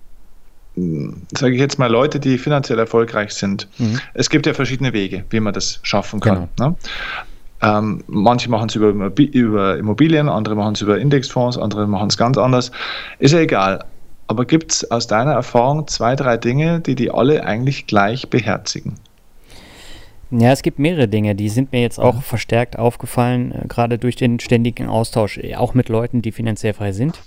sage 1.37 1.55
ich 1.55 1.61
jetzt 1.61 1.79
mal, 1.79 1.91
Leute, 1.91 2.21
die 2.21 2.39
finanziell 2.39 2.79
erfolgreich 2.79 3.33
sind. 3.33 3.69
Mhm. 3.79 4.01
Es 4.15 4.31
gibt 4.31 4.47
ja 4.47 4.55
verschiedene 4.55 4.93
Wege, 4.93 5.25
wie 5.31 5.41
man 5.41 5.53
das 5.53 5.81
schaffen 5.83 6.21
kann. 6.21 6.49
Genau. 6.57 6.71
Ne? 6.71 6.77
Ähm, 7.63 8.05
manche 8.07 8.51
machen 8.51 8.69
es 8.69 8.75
über, 8.75 8.91
über 9.17 9.77
Immobilien, 9.77 10.29
andere 10.29 10.55
machen 10.55 10.75
es 10.75 10.81
über 10.81 10.99
Indexfonds, 10.99 11.59
andere 11.59 11.87
machen 11.87 12.09
es 12.09 12.17
ganz 12.17 12.39
anders. 12.39 12.73
Ist 13.19 13.33
ja 13.33 13.41
egal. 13.41 13.85
Aber 14.29 14.45
gibt 14.45 14.73
es 14.73 14.91
aus 14.91 15.07
deiner 15.07 15.33
Erfahrung 15.33 15.89
zwei, 15.89 16.15
drei 16.17 16.37
Dinge, 16.37 16.81
die 16.81 16.95
die 16.95 17.11
alle 17.11 17.45
eigentlich 17.45 17.87
gleich 17.87 18.31
beherzigen? 18.31 18.95
Ja, 20.31 20.53
es 20.53 20.63
gibt 20.63 20.79
mehrere 20.79 21.09
Dinge, 21.09 21.35
die 21.35 21.49
sind 21.49 21.73
mir 21.73 21.81
jetzt 21.81 21.99
auch 21.99 22.15
mhm. 22.15 22.21
verstärkt 22.21 22.79
aufgefallen, 22.79 23.53
äh, 23.53 23.67
gerade 23.67 23.99
durch 23.99 24.15
den 24.15 24.39
ständigen 24.39 24.89
Austausch, 24.89 25.39
äh, 25.39 25.57
auch 25.57 25.75
mit 25.75 25.89
Leuten, 25.89 26.23
die 26.23 26.31
finanziell 26.31 26.73
frei 26.73 26.93
sind. 26.93 27.21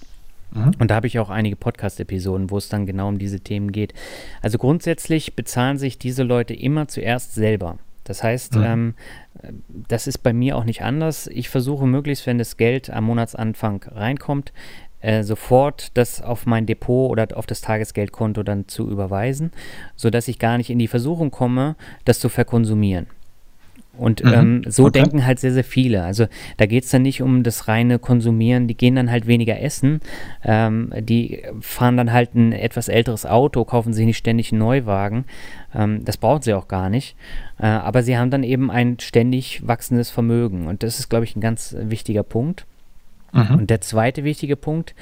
Mhm. 0.54 0.72
Und 0.80 0.92
da 0.92 0.96
habe 0.96 1.08
ich 1.08 1.20
auch 1.20 1.30
einige 1.30 1.56
Podcast-Episoden, 1.56 2.50
wo 2.50 2.58
es 2.58 2.70
dann 2.70 2.86
genau 2.86 3.08
um 3.08 3.20
diese 3.20 3.40
Themen 3.40 3.72
geht. 3.72 3.94
Also 4.42 4.58
grundsätzlich 4.58 5.36
bezahlen 5.36 5.78
sich 5.78 5.98
diese 5.98 6.24
Leute 6.24 6.54
immer 6.54 6.88
zuerst 6.88 7.34
selber. 7.34 7.78
Das 8.04 8.24
heißt, 8.24 8.56
mhm. 8.56 8.64
ähm, 8.64 8.94
das 9.88 10.08
ist 10.08 10.20
bei 10.20 10.34
mir 10.34 10.58
auch 10.58 10.66
nicht 10.66 10.82
anders. 10.82 11.28
Ich 11.28 11.50
versuche 11.50 11.88
möglichst, 11.88 12.28
wenn 12.28 12.38
das 12.38 12.58
Geld 12.58 12.90
am 12.90 13.06
Monatsanfang 13.06 13.84
reinkommt, 13.84 14.52
äh, 15.00 15.24
sofort 15.24 15.98
das 15.98 16.22
auf 16.22 16.46
mein 16.46 16.66
Depot 16.66 17.10
oder 17.12 17.28
auf 17.36 17.46
das 17.46 17.62
Tagesgeldkonto 17.62 18.44
dann 18.44 18.68
zu 18.68 18.90
überweisen, 18.90 19.52
sodass 19.96 20.28
ich 20.28 20.40
gar 20.40 20.58
nicht 20.58 20.70
in 20.70 20.80
die 20.80 20.88
Versuchung 20.88 21.32
komme, 21.32 21.76
das 22.06 22.20
zu 22.20 22.30
verkonsumieren. 22.30 23.08
Und 23.96 24.24
mhm. 24.24 24.34
ähm, 24.34 24.62
so 24.68 24.86
okay. 24.86 25.02
denken 25.02 25.26
halt 25.26 25.40
sehr, 25.40 25.54
sehr 25.54 25.64
viele. 25.64 26.04
Also 26.04 26.26
da 26.58 26.66
geht 26.66 26.84
es 26.84 26.90
dann 26.90 27.04
nicht 27.04 27.22
um 27.22 27.44
das 27.44 27.68
reine 27.68 28.00
Konsumieren, 28.00 28.68
die 28.68 28.76
gehen 28.76 28.96
dann 28.96 29.12
halt 29.12 29.28
weniger 29.28 29.62
essen, 29.62 30.00
ähm, 30.44 30.92
die 31.00 31.44
fahren 31.62 31.98
dann 31.98 32.12
halt 32.12 32.34
ein 32.34 32.54
etwas 32.54 32.88
älteres 32.88 33.26
Auto, 33.26 33.64
kaufen 33.66 33.94
sich 33.94 34.06
nicht 34.06 34.18
ständig 34.18 34.52
einen 34.52 34.60
Neuwagen. 34.60 35.26
Ähm, 35.76 36.04
das 36.06 36.18
brauchen 36.18 36.42
sie 36.42 36.56
auch 36.56 36.68
gar 36.68 36.90
nicht. 36.90 37.16
Äh, 37.60 37.68
aber 37.68 38.02
sie 38.02 38.18
haben 38.18 38.32
dann 38.32 38.44
eben 38.44 38.72
ein 38.72 39.00
ständig 39.00 39.62
wachsendes 39.66 40.10
Vermögen. 40.10 40.66
Und 40.66 40.82
das 40.82 40.98
ist, 40.98 41.10
glaube 41.10 41.26
ich, 41.26 41.36
ein 41.36 41.42
ganz 41.42 41.76
wichtiger 41.80 42.24
Punkt. 42.24 42.66
Mhm. 43.32 43.56
Und 43.56 43.70
der 43.70 43.82
zweite 43.82 44.24
wichtige 44.24 44.56
Punkt, 44.56 44.94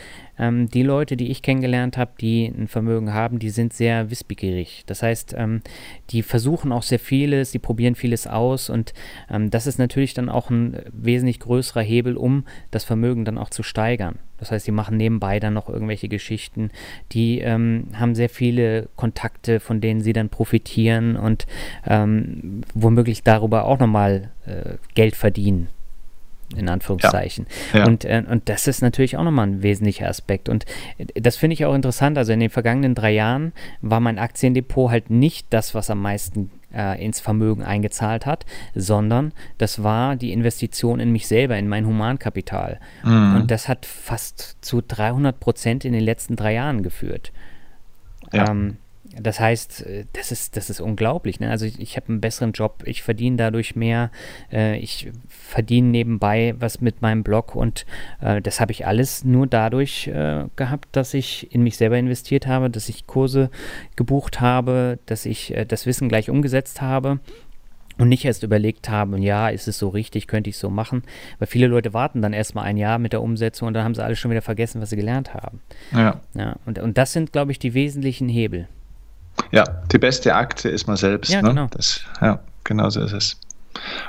ähm, 0.42 0.70
die 0.70 0.84
Leute, 0.84 1.16
die 1.16 1.30
ich 1.30 1.42
kennengelernt 1.42 1.98
habe, 1.98 2.12
die 2.20 2.46
ein 2.48 2.68
Vermögen 2.68 3.14
haben, 3.14 3.40
die 3.40 3.52
sind 3.52 3.72
sehr 3.72 4.10
wissbegierig. 4.10 4.84
Das 4.88 5.04
heißt, 5.04 5.36
ähm, 5.38 5.62
die 6.10 6.24
versuchen 6.24 6.72
auch 6.72 6.84
sehr 6.84 7.00
vieles, 7.00 7.52
die 7.52 7.60
probieren 7.60 7.96
vieles 7.96 8.28
aus 8.28 8.70
und 8.70 8.94
ähm, 9.30 9.52
das 9.52 9.68
ist 9.68 9.78
natürlich 9.78 10.14
dann 10.14 10.28
auch 10.28 10.50
ein 10.50 10.78
wesentlich 10.92 11.40
größerer 11.40 11.84
Hebel, 11.84 12.18
um 12.18 12.46
das 12.72 12.84
Vermögen 12.84 13.24
dann 13.24 13.38
auch 13.38 13.52
zu 13.52 13.64
steigern. 13.64 14.18
Das 14.40 14.50
heißt, 14.50 14.66
die 14.66 14.72
machen 14.72 14.98
nebenbei 14.98 15.40
dann 15.40 15.54
noch 15.54 15.70
irgendwelche 15.70 16.10
Geschichten, 16.10 16.72
die 17.12 17.40
ähm, 17.40 17.90
haben 17.94 18.16
sehr 18.16 18.30
viele 18.30 18.90
Kontakte, 18.96 19.60
von 19.60 19.82
denen 19.82 20.02
sie 20.02 20.14
dann 20.14 20.30
profitieren 20.30 21.16
und 21.16 21.46
ähm, 21.86 22.64
womöglich 22.74 23.22
darüber 23.22 23.66
auch 23.66 23.78
nochmal 23.78 24.32
äh, 24.48 24.78
Geld 24.96 25.16
verdienen 25.16 25.68
in 26.56 26.70
Anführungszeichen. 26.70 27.48
Ja. 27.74 27.80
Ja. 27.80 27.86
Und, 27.86 28.06
äh, 28.06 28.24
und 28.28 28.50
das 28.50 28.68
ist 28.68 28.82
natürlich 28.82 29.18
auch 29.18 29.24
nochmal 29.24 29.48
ein 29.48 29.64
wesentlicher 29.64 30.08
Aspekt. 30.08 30.50
Und 30.50 30.66
äh, 30.98 31.22
das 31.22 31.38
finde 31.38 31.54
ich 31.54 31.66
auch 31.66 31.74
interessant. 31.74 32.18
Also 32.18 32.34
in 32.34 32.40
den 32.40 32.50
vergangenen 32.50 32.96
drei 32.96 33.12
Jahren 33.12 33.54
war 33.82 34.00
mein 34.00 34.20
Aktiendepot 34.20 34.92
halt 34.92 35.10
nicht 35.10 35.48
das, 35.50 35.76
was 35.76 35.90
am 35.90 36.02
meisten 36.02 36.52
äh, 36.74 37.04
ins 37.04 37.20
Vermögen 37.20 37.64
eingezahlt 37.64 38.26
hat, 38.26 38.46
sondern 38.76 39.34
das 39.58 39.84
war 39.84 40.16
die 40.16 40.32
Investition 40.32 41.00
in 41.00 41.12
mich 41.12 41.28
selber, 41.28 41.58
in 41.58 41.68
mein 41.68 41.86
Humankapital. 41.86 42.80
Mhm. 43.04 43.36
Und 43.36 43.52
das 43.52 43.68
hat 43.68 43.86
fast 43.86 44.58
zu 44.62 44.82
300 44.82 45.40
Prozent 45.40 45.86
in 45.86 45.94
den 45.94 46.04
letzten 46.04 46.36
drei 46.36 46.54
Jahren 46.54 46.84
geführt. 46.84 47.32
Ja. 48.32 48.50
Ähm, 48.50 48.78
das 49.20 49.40
heißt, 49.40 49.86
äh, 49.86 50.06
das 50.14 50.32
ist, 50.32 50.58
das 50.58 50.70
ist 50.70 50.80
unglaublich. 50.80 51.40
Ne? 51.40 51.50
Also 51.50 51.66
ich, 51.66 51.80
ich 51.80 51.96
habe 51.96 52.10
einen 52.10 52.22
besseren 52.22 52.52
Job, 52.54 52.84
ich 52.86 53.04
verdiene 53.04 53.38
dadurch 53.38 53.76
mehr, 53.76 54.12
äh, 54.52 54.78
ich 54.78 55.12
verdiene 55.28 55.90
nebenbei 55.90 56.56
was 56.58 56.82
mit 56.82 57.02
meinem 57.02 57.24
Blog 57.24 57.56
und 57.56 57.86
äh, 58.22 58.42
das 58.42 58.60
habe 58.60 58.72
ich 58.72 58.86
alles 58.86 59.24
nur 59.24 59.48
dadurch 59.48 60.08
äh, 60.08 60.46
gehabt, 60.56 60.90
dass 60.94 61.14
ich 61.14 61.54
in 61.54 61.64
mich 61.64 61.78
selber 61.78 61.98
investiert 61.98 62.48
habe, 62.48 62.70
dass 62.70 62.90
ich 62.90 63.08
Kurse 63.08 63.50
gebucht 63.96 64.42
habe, 64.42 65.00
dass 65.06 65.26
ich 65.26 65.56
äh, 65.56 65.66
das 65.66 65.86
Wissen 65.86 66.10
gleich 66.10 66.30
umgesetzt 66.30 66.82
habe 66.82 67.20
und 67.98 68.10
nicht 68.10 68.26
erst 68.26 68.44
überlegt 68.44 68.90
habe, 68.90 69.20
ja, 69.20 69.50
ist 69.50 69.68
es 69.68 69.78
so 69.78 69.90
richtig, 69.90 70.28
könnte 70.28 70.50
ich 70.50 70.58
so 70.58 70.70
machen, 70.70 71.04
weil 71.40 71.48
viele 71.48 71.68
Leute 71.68 71.94
warten 71.94 72.22
dann 72.22 72.34
erstmal 72.34 72.66
ein 72.66 72.78
Jahr 72.78 72.98
mit 72.98 73.14
der 73.14 73.22
Umsetzung 73.22 73.68
und 73.68 73.74
dann 73.74 73.84
haben 73.84 73.96
sie 73.96 74.04
alles 74.04 74.20
schon 74.20 74.32
wieder 74.32 74.42
vergessen, 74.42 74.82
was 74.82 74.90
sie 74.90 74.96
gelernt 74.96 75.34
haben. 75.34 75.62
Ja. 75.92 76.22
ja 76.34 76.56
und, 76.66 76.80
und 76.80 76.98
das 76.98 77.14
sind, 77.14 77.32
glaube 77.32 77.52
ich, 77.52 77.60
die 77.60 77.74
wesentlichen 77.74 78.30
Hebel. 78.30 78.68
Ja, 79.52 79.64
die 79.92 79.98
beste 79.98 80.34
Akte 80.36 80.70
ist 80.70 80.88
man 80.88 80.98
selbst. 80.98 81.32
Ja, 81.32 81.42
ne? 81.42 81.50
genau. 81.50 81.68
Das, 81.72 82.02
ja, 82.22 82.40
genau 82.64 82.90
so 82.90 83.02
ist 83.02 83.14
es. 83.14 83.38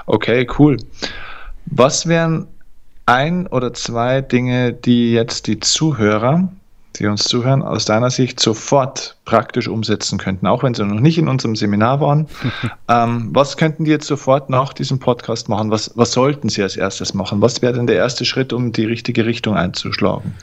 Okay, 0.07 0.47
cool. 0.59 0.77
Was 1.67 2.07
wären 2.07 2.47
ein 3.07 3.47
oder 3.47 3.73
zwei 3.73 4.21
Dinge, 4.21 4.73
die 4.73 5.13
jetzt 5.13 5.47
die 5.47 5.61
Zuhörer, 5.61 6.49
die 6.97 7.07
uns 7.07 7.25
zuhören, 7.25 7.63
aus 7.63 7.85
deiner 7.85 8.11
Sicht 8.11 8.39
sofort 8.39 9.17
praktisch 9.25 9.67
umsetzen 9.67 10.19
könnten, 10.19 10.47
auch 10.47 10.63
wenn 10.63 10.75
sie 10.75 10.85
noch 10.85 11.01
nicht 11.01 11.19
in 11.19 11.29
unserem 11.29 11.57
Seminar 11.57 12.01
waren? 12.01 12.29
ähm, 12.89 13.31
was 13.33 13.57
könnten 13.57 13.85
die 13.85 13.91
jetzt 13.91 14.07
sofort 14.07 14.51
nach 14.51 14.73
diesem 14.73 14.99
Podcast 14.99 15.49
machen? 15.49 15.71
Was, 15.71 15.93
was 15.97 16.13
sollten 16.13 16.49
sie 16.49 16.63
als 16.63 16.77
erstes 16.77 17.15
machen? 17.15 17.41
Was 17.41 17.63
wäre 17.63 17.73
denn 17.73 17.87
der 17.87 17.97
erste 17.97 18.25
Schritt, 18.25 18.53
um 18.53 18.73
die 18.73 18.85
richtige 18.85 19.25
Richtung 19.25 19.57
einzuschlagen? 19.57 20.35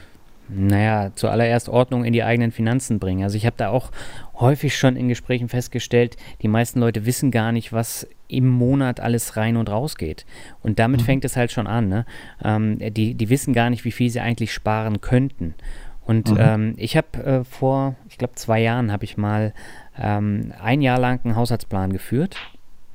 Naja, 0.50 1.12
zuallererst 1.16 1.70
Ordnung 1.70 2.04
in 2.04 2.14
die 2.14 2.24
eigenen 2.24 2.52
Finanzen 2.52 3.00
bringen. 3.00 3.24
Also 3.24 3.38
ich 3.38 3.46
habe 3.46 3.56
da 3.58 3.70
auch 3.70 3.92
häufig 4.36 4.76
schon 4.78 4.96
in 4.96 5.08
Gesprächen 5.08 5.48
festgestellt, 5.50 6.18
die 6.42 6.48
meisten 6.48 6.80
Leute 6.80 7.06
wissen 7.06 7.32
gar 7.32 7.52
nicht, 7.52 7.72
was 7.72 8.08
im 8.28 8.48
Monat 8.48 9.00
alles 9.00 9.38
rein 9.38 9.58
und 9.58 9.70
raus 9.70 9.96
geht. 9.96 10.26
Und 10.62 10.80
damit 10.80 11.02
mhm. 11.02 11.06
fängt 11.06 11.26
es 11.26 11.36
halt 11.36 11.52
schon 11.52 11.68
an. 11.68 11.88
Ne? 11.88 12.06
Ähm, 12.44 12.80
die, 12.80 13.14
die 13.14 13.30
wissen 13.30 13.54
gar 13.54 13.70
nicht, 13.70 13.86
wie 13.86 13.92
viel 13.92 14.10
sie 14.10 14.20
eigentlich 14.20 14.54
sparen 14.54 15.02
könnten. 15.02 15.56
Und 16.02 16.32
mhm. 16.32 16.38
ähm, 16.40 16.74
ich 16.78 16.98
habe 16.98 17.24
äh, 17.24 17.44
vor, 17.44 17.96
ich 18.10 18.18
glaube, 18.18 18.36
zwei 18.36 18.60
Jahren 18.60 18.92
habe 18.92 19.06
ich 19.06 19.18
mal 19.18 19.54
ähm, 20.00 20.54
ein 20.60 20.82
Jahr 20.82 21.00
lang 21.00 21.20
einen 21.24 21.36
Haushaltsplan 21.36 21.94
geführt 21.94 22.38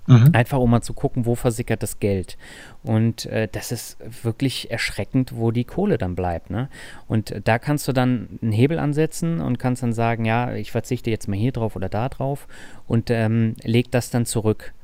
Mhm. 0.07 0.31
Einfach 0.33 0.59
um 0.59 0.71
mal 0.71 0.83
zu 0.83 0.93
gucken, 0.93 1.25
wo 1.25 1.35
versickert 1.35 1.83
das 1.83 1.99
Geld. 1.99 2.37
Und 2.83 3.27
äh, 3.27 3.49
das 3.51 3.73
ist 3.73 3.97
wirklich 4.23 4.71
erschreckend, 4.71 5.37
wo 5.37 5.51
die 5.51 5.65
Kohle 5.65 5.97
dann 5.97 6.15
bleibt. 6.15 6.51
Ne? 6.51 6.69
Und 7.09 7.31
äh, 7.31 7.41
da 7.43 7.59
kannst 7.59 7.89
du 7.89 7.93
dann 7.93 8.39
einen 8.43 8.53
Hebel 8.53 8.79
ansetzen 8.79 9.41
und 9.41 9.59
kannst 9.59 9.83
dann 9.83 9.93
sagen, 9.95 10.25
ja, 10.25 10.53
ich 10.55 10.73
verzichte 10.73 11.11
jetzt 11.11 11.29
mal 11.29 11.37
hier 11.37 11.53
drauf 11.53 11.75
oder 11.77 11.89
da 11.89 12.09
drauf 12.09 12.47
und 12.87 13.11
ähm, 13.11 13.55
leg 13.63 13.91
das 13.91 14.11
dann 14.11 14.27
zurück. 14.27 14.75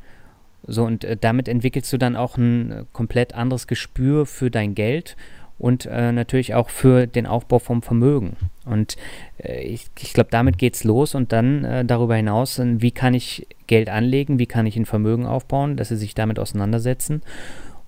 So, 0.66 0.84
und 0.84 1.04
äh, 1.04 1.16
damit 1.16 1.48
entwickelst 1.48 1.92
du 1.92 1.98
dann 1.98 2.16
auch 2.16 2.36
ein 2.36 2.70
äh, 2.70 2.84
komplett 2.92 3.34
anderes 3.34 3.66
Gespür 3.66 4.26
für 4.26 4.50
dein 4.50 4.74
Geld 4.74 5.16
und 5.60 5.86
äh, 5.86 6.10
natürlich 6.10 6.54
auch 6.54 6.70
für 6.70 7.06
den 7.06 7.26
Aufbau 7.26 7.58
vom 7.58 7.82
Vermögen. 7.82 8.36
Und 8.64 8.96
äh, 9.38 9.60
ich, 9.62 9.86
ich 9.98 10.14
glaube, 10.14 10.30
damit 10.30 10.58
geht 10.58 10.74
es 10.74 10.84
los 10.84 11.14
und 11.14 11.32
dann 11.32 11.64
äh, 11.64 11.84
darüber 11.84 12.16
hinaus, 12.16 12.60
wie 12.60 12.90
kann 12.90 13.14
ich 13.14 13.46
Geld 13.66 13.90
anlegen, 13.90 14.38
wie 14.38 14.46
kann 14.46 14.66
ich 14.66 14.76
ein 14.76 14.86
Vermögen 14.86 15.26
aufbauen, 15.26 15.76
dass 15.76 15.88
sie 15.88 15.96
sich 15.96 16.14
damit 16.14 16.38
auseinandersetzen 16.38 17.22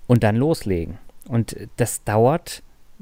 und 0.07 0.23
dann 0.23 0.35
loslegen. 0.35 0.99
Und 1.27 1.57
das 1.77 2.03
dauert 2.03 2.61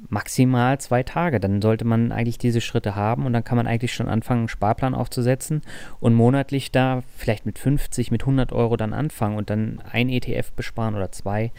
maximal 0.09 0.79
zwei 0.79 1.03
Tage. 1.03 1.41
Dann 1.41 1.61
sollte 1.61 1.83
man 1.83 2.13
eigentlich 2.13 2.37
diese 2.37 2.61
Schritte 2.61 2.95
haben 2.95 3.25
und 3.25 3.33
dann 3.33 3.43
kann 3.43 3.57
man 3.57 3.67
eigentlich 3.67 3.93
schon 3.93 4.07
anfangen, 4.07 4.41
einen 4.41 4.47
Sparplan 4.47 4.95
aufzusetzen 4.95 5.63
und 5.99 6.13
monatlich 6.13 6.71
da 6.71 7.03
vielleicht 7.17 7.45
mit 7.45 7.59
50, 7.59 8.09
mit 8.09 8.21
100 8.21 8.53
Euro 8.53 8.77
dann 8.77 8.93
anfangen 8.93 9.37
und 9.37 9.49
dann 9.49 9.81
ein 9.91 10.07
ETF 10.07 10.53
besparen 10.53 10.95
oder 10.95 11.11
zwei. 11.11 11.51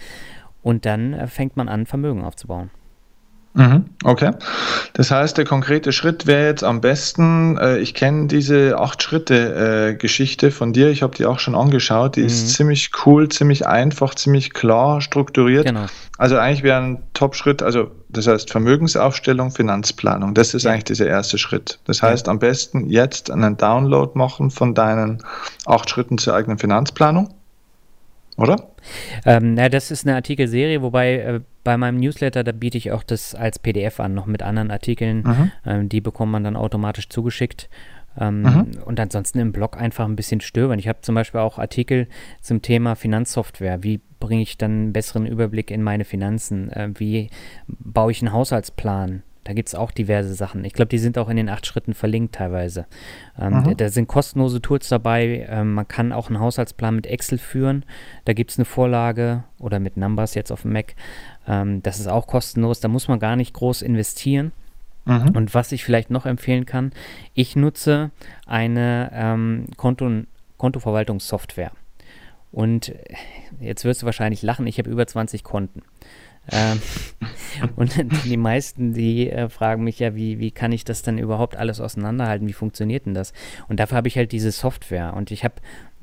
Und 0.62 0.86
dann 0.86 1.12
äh, 1.12 1.26
fängt 1.26 1.58
man 1.58 1.68
an, 1.68 1.84
Vermögen 1.84 2.24
aufzubauen. 2.24 2.70
Mhm, 3.54 3.84
okay. 4.04 4.30
Das 4.94 5.10
heißt, 5.10 5.36
der 5.36 5.44
konkrete 5.44 5.92
Schritt 5.92 6.26
wäre 6.26 6.46
jetzt 6.46 6.64
am 6.64 6.80
besten, 6.80 7.58
äh, 7.58 7.78
ich 7.78 7.92
kenne 7.92 8.26
diese 8.26 8.78
Acht-Schritte-Geschichte 8.78 10.46
äh, 10.46 10.50
von 10.50 10.72
dir, 10.72 10.88
ich 10.88 11.02
habe 11.02 11.14
die 11.14 11.26
auch 11.26 11.38
schon 11.38 11.54
angeschaut, 11.54 12.16
die 12.16 12.20
mhm. 12.22 12.26
ist 12.28 12.54
ziemlich 12.54 12.90
cool, 13.04 13.28
ziemlich 13.28 13.66
einfach, 13.66 14.14
ziemlich 14.14 14.54
klar 14.54 15.02
strukturiert. 15.02 15.66
Genau. 15.66 15.84
Also 16.16 16.38
eigentlich 16.38 16.62
wäre 16.62 16.80
ein 16.80 17.02
Top-Schritt, 17.12 17.62
also 17.62 17.90
das 18.08 18.26
heißt 18.26 18.50
Vermögensaufstellung, 18.50 19.50
Finanzplanung, 19.50 20.32
das 20.32 20.54
ist 20.54 20.62
ja. 20.62 20.70
eigentlich 20.70 20.84
dieser 20.84 21.06
erste 21.06 21.36
Schritt. 21.36 21.78
Das 21.84 22.02
heißt, 22.02 22.28
ja. 22.28 22.30
am 22.30 22.38
besten 22.38 22.88
jetzt 22.88 23.30
einen 23.30 23.58
Download 23.58 24.12
machen 24.14 24.50
von 24.50 24.74
deinen 24.74 25.22
acht 25.66 25.90
Schritten 25.90 26.16
zur 26.16 26.34
eigenen 26.34 26.58
Finanzplanung 26.58 27.34
oder? 28.36 28.72
Ähm, 29.26 29.54
na, 29.54 29.68
das 29.68 29.90
ist 29.90 30.06
eine 30.06 30.16
Artikelserie, 30.16 30.82
wobei 30.82 31.18
äh, 31.18 31.40
bei 31.64 31.76
meinem 31.76 31.98
Newsletter, 31.98 32.44
da 32.44 32.52
biete 32.52 32.78
ich 32.78 32.92
auch 32.92 33.02
das 33.02 33.34
als 33.34 33.58
PDF 33.58 34.00
an, 34.00 34.14
noch 34.14 34.26
mit 34.26 34.42
anderen 34.42 34.70
Artikeln. 34.70 35.22
Mhm. 35.22 35.52
Ähm, 35.66 35.88
die 35.88 36.00
bekommt 36.00 36.32
man 36.32 36.44
dann 36.44 36.56
automatisch 36.56 37.08
zugeschickt. 37.08 37.68
Ähm, 38.18 38.42
mhm. 38.42 38.66
Und 38.84 39.00
ansonsten 39.00 39.38
im 39.38 39.52
Blog 39.52 39.76
einfach 39.76 40.04
ein 40.04 40.16
bisschen 40.16 40.40
stöbern. 40.40 40.78
Ich 40.78 40.88
habe 40.88 41.00
zum 41.02 41.14
Beispiel 41.14 41.40
auch 41.40 41.58
Artikel 41.58 42.08
zum 42.40 42.60
Thema 42.62 42.94
Finanzsoftware. 42.94 43.82
Wie 43.82 44.00
bringe 44.20 44.42
ich 44.42 44.58
dann 44.58 44.70
einen 44.70 44.92
besseren 44.92 45.26
Überblick 45.26 45.70
in 45.70 45.82
meine 45.82 46.04
Finanzen? 46.04 46.70
Äh, 46.70 46.90
wie 46.94 47.30
baue 47.66 48.12
ich 48.12 48.22
einen 48.22 48.32
Haushaltsplan? 48.32 49.22
Da 49.44 49.54
gibt 49.54 49.68
es 49.68 49.74
auch 49.74 49.90
diverse 49.90 50.34
Sachen. 50.34 50.64
Ich 50.64 50.72
glaube, 50.72 50.88
die 50.88 50.98
sind 50.98 51.18
auch 51.18 51.28
in 51.28 51.36
den 51.36 51.48
acht 51.48 51.66
Schritten 51.66 51.94
verlinkt 51.94 52.36
teilweise. 52.36 52.86
Ähm, 53.38 53.54
mhm. 53.54 53.64
da, 53.64 53.74
da, 53.74 53.88
sind 53.88 54.06
kostenlose 54.06 54.62
Tools 54.62 54.88
dabei. 54.88 55.46
Ähm, 55.50 55.74
man 55.74 55.88
kann 55.88 56.12
auch 56.12 56.28
einen 56.28 56.38
Haushaltsplan 56.38 56.94
mit 56.94 57.06
Excel 57.06 57.38
führen. 57.38 57.84
Da 58.24 58.34
gibt 58.34 58.52
es 58.52 58.58
eine 58.58 58.64
Vorlage 58.64 59.44
oder 59.58 59.80
mit 59.80 59.96
Numbers 59.96 60.34
jetzt 60.34 60.52
auf 60.52 60.62
dem 60.62 60.72
Mac. 60.72 60.94
Ähm, 61.48 61.82
das 61.82 61.98
ist 61.98 62.06
auch 62.06 62.28
kostenlos. 62.28 62.80
Da 62.80 62.88
muss 62.88 63.08
man 63.08 63.18
gar 63.18 63.34
nicht 63.34 63.52
groß 63.52 63.82
investieren. 63.82 64.52
Mhm. 65.04 65.30
Und 65.34 65.54
was 65.54 65.72
ich 65.72 65.84
vielleicht 65.84 66.10
noch 66.10 66.26
empfehlen 66.26 66.66
kann, 66.66 66.92
ich 67.34 67.56
nutze 67.56 68.12
eine 68.46 69.10
ähm, 69.12 69.66
Konto, 69.76 70.08
Kontoverwaltungssoftware. 70.56 71.72
Und 72.52 72.94
jetzt 73.60 73.84
wirst 73.84 74.02
du 74.02 74.06
wahrscheinlich 74.06 74.42
lachen, 74.42 74.66
ich 74.66 74.78
habe 74.78 74.90
über 74.90 75.06
20 75.06 75.42
Konten. 75.42 75.82
Ähm, 76.50 76.80
und 77.76 77.94
die 78.24 78.36
meisten, 78.36 78.94
die 78.94 79.30
äh, 79.30 79.48
fragen 79.48 79.84
mich 79.84 79.98
ja, 79.98 80.14
wie, 80.14 80.38
wie 80.38 80.50
kann 80.50 80.72
ich 80.72 80.84
das 80.84 81.02
dann 81.02 81.18
überhaupt 81.18 81.56
alles 81.56 81.80
auseinanderhalten? 81.80 82.48
Wie 82.48 82.52
funktioniert 82.52 83.06
denn 83.06 83.14
das? 83.14 83.32
Und 83.68 83.78
dafür 83.78 83.96
habe 83.96 84.08
ich 84.08 84.16
halt 84.16 84.32
diese 84.32 84.50
Software 84.50 85.14
und 85.14 85.30
ich 85.30 85.44
habe 85.44 85.54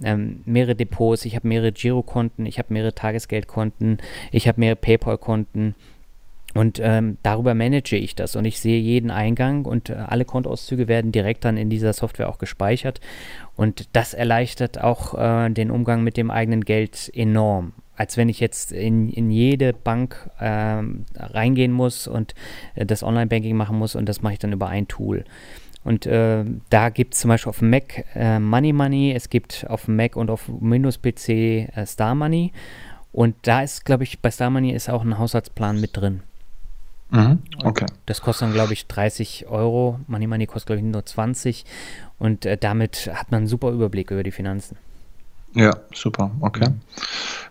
ähm, 0.04 0.42
mehrere 0.46 0.76
Depots, 0.76 1.26
ich 1.26 1.36
habe 1.36 1.48
mehrere 1.48 1.72
Girokonten, 1.72 2.46
ich 2.46 2.58
habe 2.58 2.74
mehrere 2.74 2.96
Tagesgeldkonten, 2.96 3.98
ich 4.32 4.48
habe 4.48 4.60
mehrere 4.60 4.78
PayPal-Konten. 4.78 5.76
Und 6.56 6.80
ähm, 6.82 7.20
darüber 7.22 7.54
manage 7.54 7.96
ich 7.96 8.16
das 8.16 8.36
und 8.36 8.44
ich 8.44 8.60
sehe 8.60 8.80
jeden 8.80 9.12
Eingang 9.12 9.66
und 9.66 9.92
äh, 9.92 9.94
alle 9.94 10.26
Kontoauszüge 10.26 10.88
werden 10.88 11.12
direkt 11.12 11.46
dann 11.46 11.58
in 11.58 11.70
dieser 11.70 11.94
Software 11.94 12.28
auch 12.28 12.40
gespeichert. 12.40 13.02
Und 13.56 13.90
das 13.94 14.16
erleichtert 14.16 14.82
auch 14.82 15.14
äh, 15.14 15.52
den 15.52 15.70
Umgang 15.70 16.04
mit 16.04 16.18
dem 16.18 16.32
eigenen 16.32 16.66
Geld 16.66 17.12
enorm 17.14 17.74
als 18.00 18.16
wenn 18.16 18.30
ich 18.30 18.40
jetzt 18.40 18.72
in, 18.72 19.10
in 19.10 19.30
jede 19.30 19.74
Bank 19.74 20.30
ähm, 20.40 21.04
reingehen 21.18 21.74
muss 21.74 22.08
und 22.08 22.34
äh, 22.76 22.86
das 22.86 23.04
Online-Banking 23.04 23.58
machen 23.58 23.78
muss 23.78 23.94
und 23.94 24.08
das 24.08 24.22
mache 24.22 24.34
ich 24.34 24.40
dann 24.40 24.54
über 24.54 24.70
ein 24.70 24.88
Tool. 24.88 25.26
Und 25.84 26.06
äh, 26.06 26.46
da 26.70 26.90
gibt 26.90 27.14
es 27.14 27.20
zum 27.20 27.28
Beispiel 27.28 27.50
auf 27.50 27.60
dem 27.60 27.72
Mac 27.72 28.06
äh, 28.16 28.40
Money 28.40 28.72
Money, 28.72 29.12
es 29.14 29.30
gibt 29.30 29.66
auf 29.70 29.86
dem 29.86 29.98
Mac 29.98 30.16
und 30.16 30.30
auf 30.30 30.46
Windows-PC 30.48 31.30
äh, 31.30 31.86
Star 31.86 32.16
Money. 32.16 32.54
Und 33.12 33.36
da 33.42 33.64
ist, 33.64 33.84
glaube 33.84 34.04
ich, 34.04 34.20
bei 34.20 34.32
Star 34.32 34.50
Money 34.50 34.72
ist 34.72 34.90
auch 34.90 35.04
ein 35.04 35.18
Haushaltsplan 35.18 35.82
mit 35.82 35.98
drin. 35.98 36.22
Mhm, 37.10 37.40
okay. 37.66 37.88
Das 38.06 38.22
kostet 38.22 38.48
dann, 38.48 38.54
glaube 38.54 38.72
ich, 38.72 38.88
30 38.88 39.48
Euro. 39.50 40.00
Money 40.08 40.28
Money 40.28 40.46
kostet, 40.46 40.68
glaube 40.68 40.80
ich, 40.80 40.86
nur 40.86 41.06
20. 41.06 41.66
Und 42.18 42.46
äh, 42.46 42.56
damit 42.56 43.12
hat 43.14 43.30
man 43.30 43.40
einen 43.40 43.48
super 43.48 43.72
Überblick 43.72 44.10
über 44.12 44.24
die 44.24 44.32
Finanzen. 44.32 44.78
Ja, 45.54 45.76
super, 45.94 46.32
okay. 46.42 46.70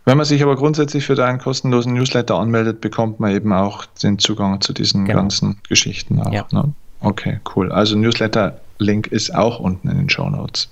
Wenn 0.05 0.17
man 0.17 0.25
sich 0.25 0.43
aber 0.43 0.57
grundsätzlich 0.57 1.05
für 1.05 1.15
deinen 1.15 1.39
kostenlosen 1.39 1.93
Newsletter 1.95 2.37
anmeldet, 2.37 2.81
bekommt 2.81 3.21
man 3.21 3.33
eben 3.33 3.53
auch 3.53 3.85
den 3.87 4.19
Zugang 4.19 4.61
zu 4.61 4.73
diesen 4.73 5.05
genau. 5.05 5.19
ganzen 5.19 5.61
Geschichten 5.69 6.21
auch. 6.21 6.33
Ja. 6.33 6.47
Ne? 6.51 6.73
Okay, 7.01 7.41
cool. 7.55 7.71
Also 7.71 7.97
Newsletter-Link 7.97 9.09
ist 9.09 9.35
auch 9.35 9.61
unten 9.61 9.89
in 9.89 9.99
den 9.99 10.09
Show 10.09 10.31
Notes. 10.31 10.71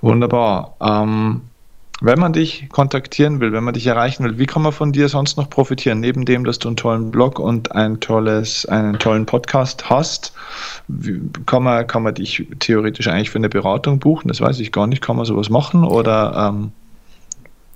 Wunderbar. 0.00 0.76
Ähm, 0.80 1.42
wenn 2.04 2.18
man 2.18 2.32
dich 2.32 2.68
kontaktieren 2.68 3.40
will, 3.40 3.52
wenn 3.52 3.62
man 3.62 3.74
dich 3.74 3.86
erreichen 3.86 4.24
will, 4.24 4.38
wie 4.38 4.46
kann 4.46 4.62
man 4.62 4.72
von 4.72 4.92
dir 4.92 5.08
sonst 5.08 5.36
noch 5.36 5.48
profitieren? 5.48 6.00
Neben 6.00 6.24
dem, 6.24 6.44
dass 6.44 6.58
du 6.58 6.68
einen 6.68 6.76
tollen 6.76 7.10
Blog 7.12 7.38
und 7.38 7.72
ein 7.72 8.00
tolles, 8.00 8.66
einen 8.66 8.98
tollen 8.98 9.24
Podcast 9.24 9.88
hast, 9.88 10.32
kann 11.46 11.62
man, 11.62 11.86
kann 11.86 12.02
man 12.02 12.14
dich 12.14 12.48
theoretisch 12.58 13.06
eigentlich 13.06 13.30
für 13.30 13.38
eine 13.38 13.48
Beratung 13.48 14.00
buchen? 14.00 14.28
Das 14.28 14.40
weiß 14.40 14.58
ich 14.58 14.72
gar 14.72 14.88
nicht. 14.88 15.00
Kann 15.00 15.16
man 15.16 15.26
sowas 15.26 15.48
machen 15.48 15.84
oder 15.84 16.50
ähm, 16.50 16.72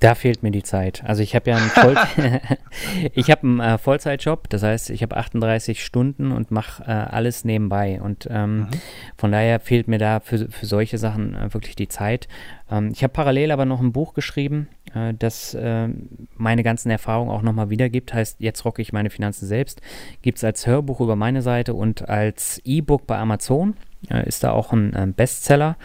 da 0.01 0.15
fehlt 0.15 0.43
mir 0.43 0.51
die 0.51 0.63
Zeit. 0.63 1.03
Also 1.07 1.23
ich 1.23 1.35
habe 1.35 1.51
ja 1.51 1.57
einen, 1.57 1.71
Voll 1.71 1.97
ich 3.15 3.31
hab 3.31 3.43
einen 3.43 3.61
äh, 3.61 3.79
Vollzeitjob, 3.79 4.49
das 4.51 4.63
heißt, 4.63 4.91
ich 4.91 5.03
habe 5.03 5.17
38 5.17 5.83
Stunden 5.85 6.33
und 6.33 6.51
mache 6.51 6.83
äh, 6.85 6.91
alles 6.91 7.45
nebenbei. 7.45 8.01
Und 8.01 8.29
ähm, 8.31 8.59
mhm. 8.59 8.69
von 9.17 9.33
daher 9.33 9.59
fehlt 9.61 9.89
mir 9.89 9.99
da 9.99 10.21
für, 10.21 10.51
für 10.51 10.67
solche 10.67 10.99
Sachen 10.99 11.35
äh, 11.35 11.53
wirklich 11.55 11.77
die 11.77 11.89
Zeit. 11.89 12.29
Ähm, 12.71 12.91
ich 12.93 13.03
habe 13.03 13.13
parallel 13.13 13.51
aber 13.51 13.65
noch 13.65 13.81
ein 13.81 13.93
Buch 13.93 14.13
geschrieben, 14.13 14.69
äh, 14.95 15.15
das 15.19 15.55
äh, 15.55 15.89
meine 16.37 16.63
ganzen 16.63 16.91
Erfahrungen 16.91 17.31
auch 17.31 17.43
nochmal 17.43 17.71
wiedergibt. 17.71 18.13
Heißt, 18.13 18.41
jetzt 18.41 18.65
rocke 18.65 18.83
ich 18.83 18.93
meine 18.93 19.11
Finanzen 19.11 19.47
selbst. 19.47 19.81
Gibt 20.21 20.39
es 20.39 20.45
als 20.45 20.67
Hörbuch 20.67 21.01
über 21.01 21.17
meine 21.17 21.43
Seite 21.43 21.75
und 21.75 22.09
als 22.09 22.61
E-Book 22.65 23.07
bei 23.07 23.17
Amazon. 23.17 23.75
Äh, 24.11 24.29
ist 24.29 24.45
da 24.45 24.53
auch 24.53 24.73
ein 24.73 25.15
Bestseller. 25.15 25.77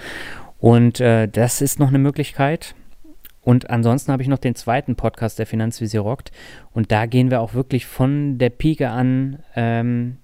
Und 0.59 0.99
das 0.99 1.59
ist 1.59 1.79
noch 1.79 1.87
eine 1.87 1.97
Möglichkeit. 1.97 2.75
Und 3.41 3.69
ansonsten 3.69 4.11
habe 4.11 4.21
ich 4.21 4.29
noch 4.29 4.37
den 4.37 4.55
zweiten 4.55 4.95
Podcast, 4.95 5.39
der 5.39 5.47
Finanzvisier 5.47 6.01
rockt. 6.01 6.31
Und 6.71 6.91
da 6.91 7.05
gehen 7.07 7.31
wir 7.31 7.41
auch 7.41 7.53
wirklich 7.53 7.85
von 7.85 8.37
der 8.37 8.49
Pike 8.49 8.89
an 8.89 9.39
ähm, 9.55 10.17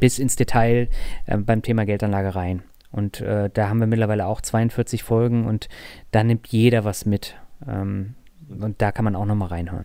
bis 0.00 0.18
ins 0.18 0.36
Detail 0.36 0.88
äh, 1.26 1.36
beim 1.36 1.62
Thema 1.62 1.84
Geldanlage 1.84 2.34
rein. 2.34 2.62
Und 2.90 3.20
äh, 3.20 3.50
da 3.52 3.68
haben 3.68 3.80
wir 3.80 3.86
mittlerweile 3.86 4.26
auch 4.26 4.40
42 4.40 5.02
Folgen 5.02 5.46
und 5.46 5.68
da 6.10 6.24
nimmt 6.24 6.48
jeder 6.48 6.84
was 6.84 7.04
mit. 7.04 7.36
Ähm, 7.66 8.14
und 8.48 8.80
da 8.80 8.92
kann 8.92 9.04
man 9.04 9.14
auch 9.14 9.26
nochmal 9.26 9.48
reinhören. 9.48 9.84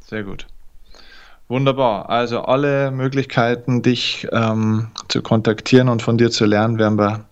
Sehr 0.00 0.22
gut. 0.22 0.46
Wunderbar. 1.48 2.08
Also 2.08 2.42
alle 2.42 2.92
Möglichkeiten, 2.92 3.82
dich 3.82 4.28
ähm, 4.30 4.88
zu 5.08 5.20
kontaktieren 5.20 5.88
und 5.88 6.00
von 6.00 6.16
dir 6.16 6.30
zu 6.30 6.46
lernen, 6.46 6.78
werden 6.78 6.96
wir 6.96 7.26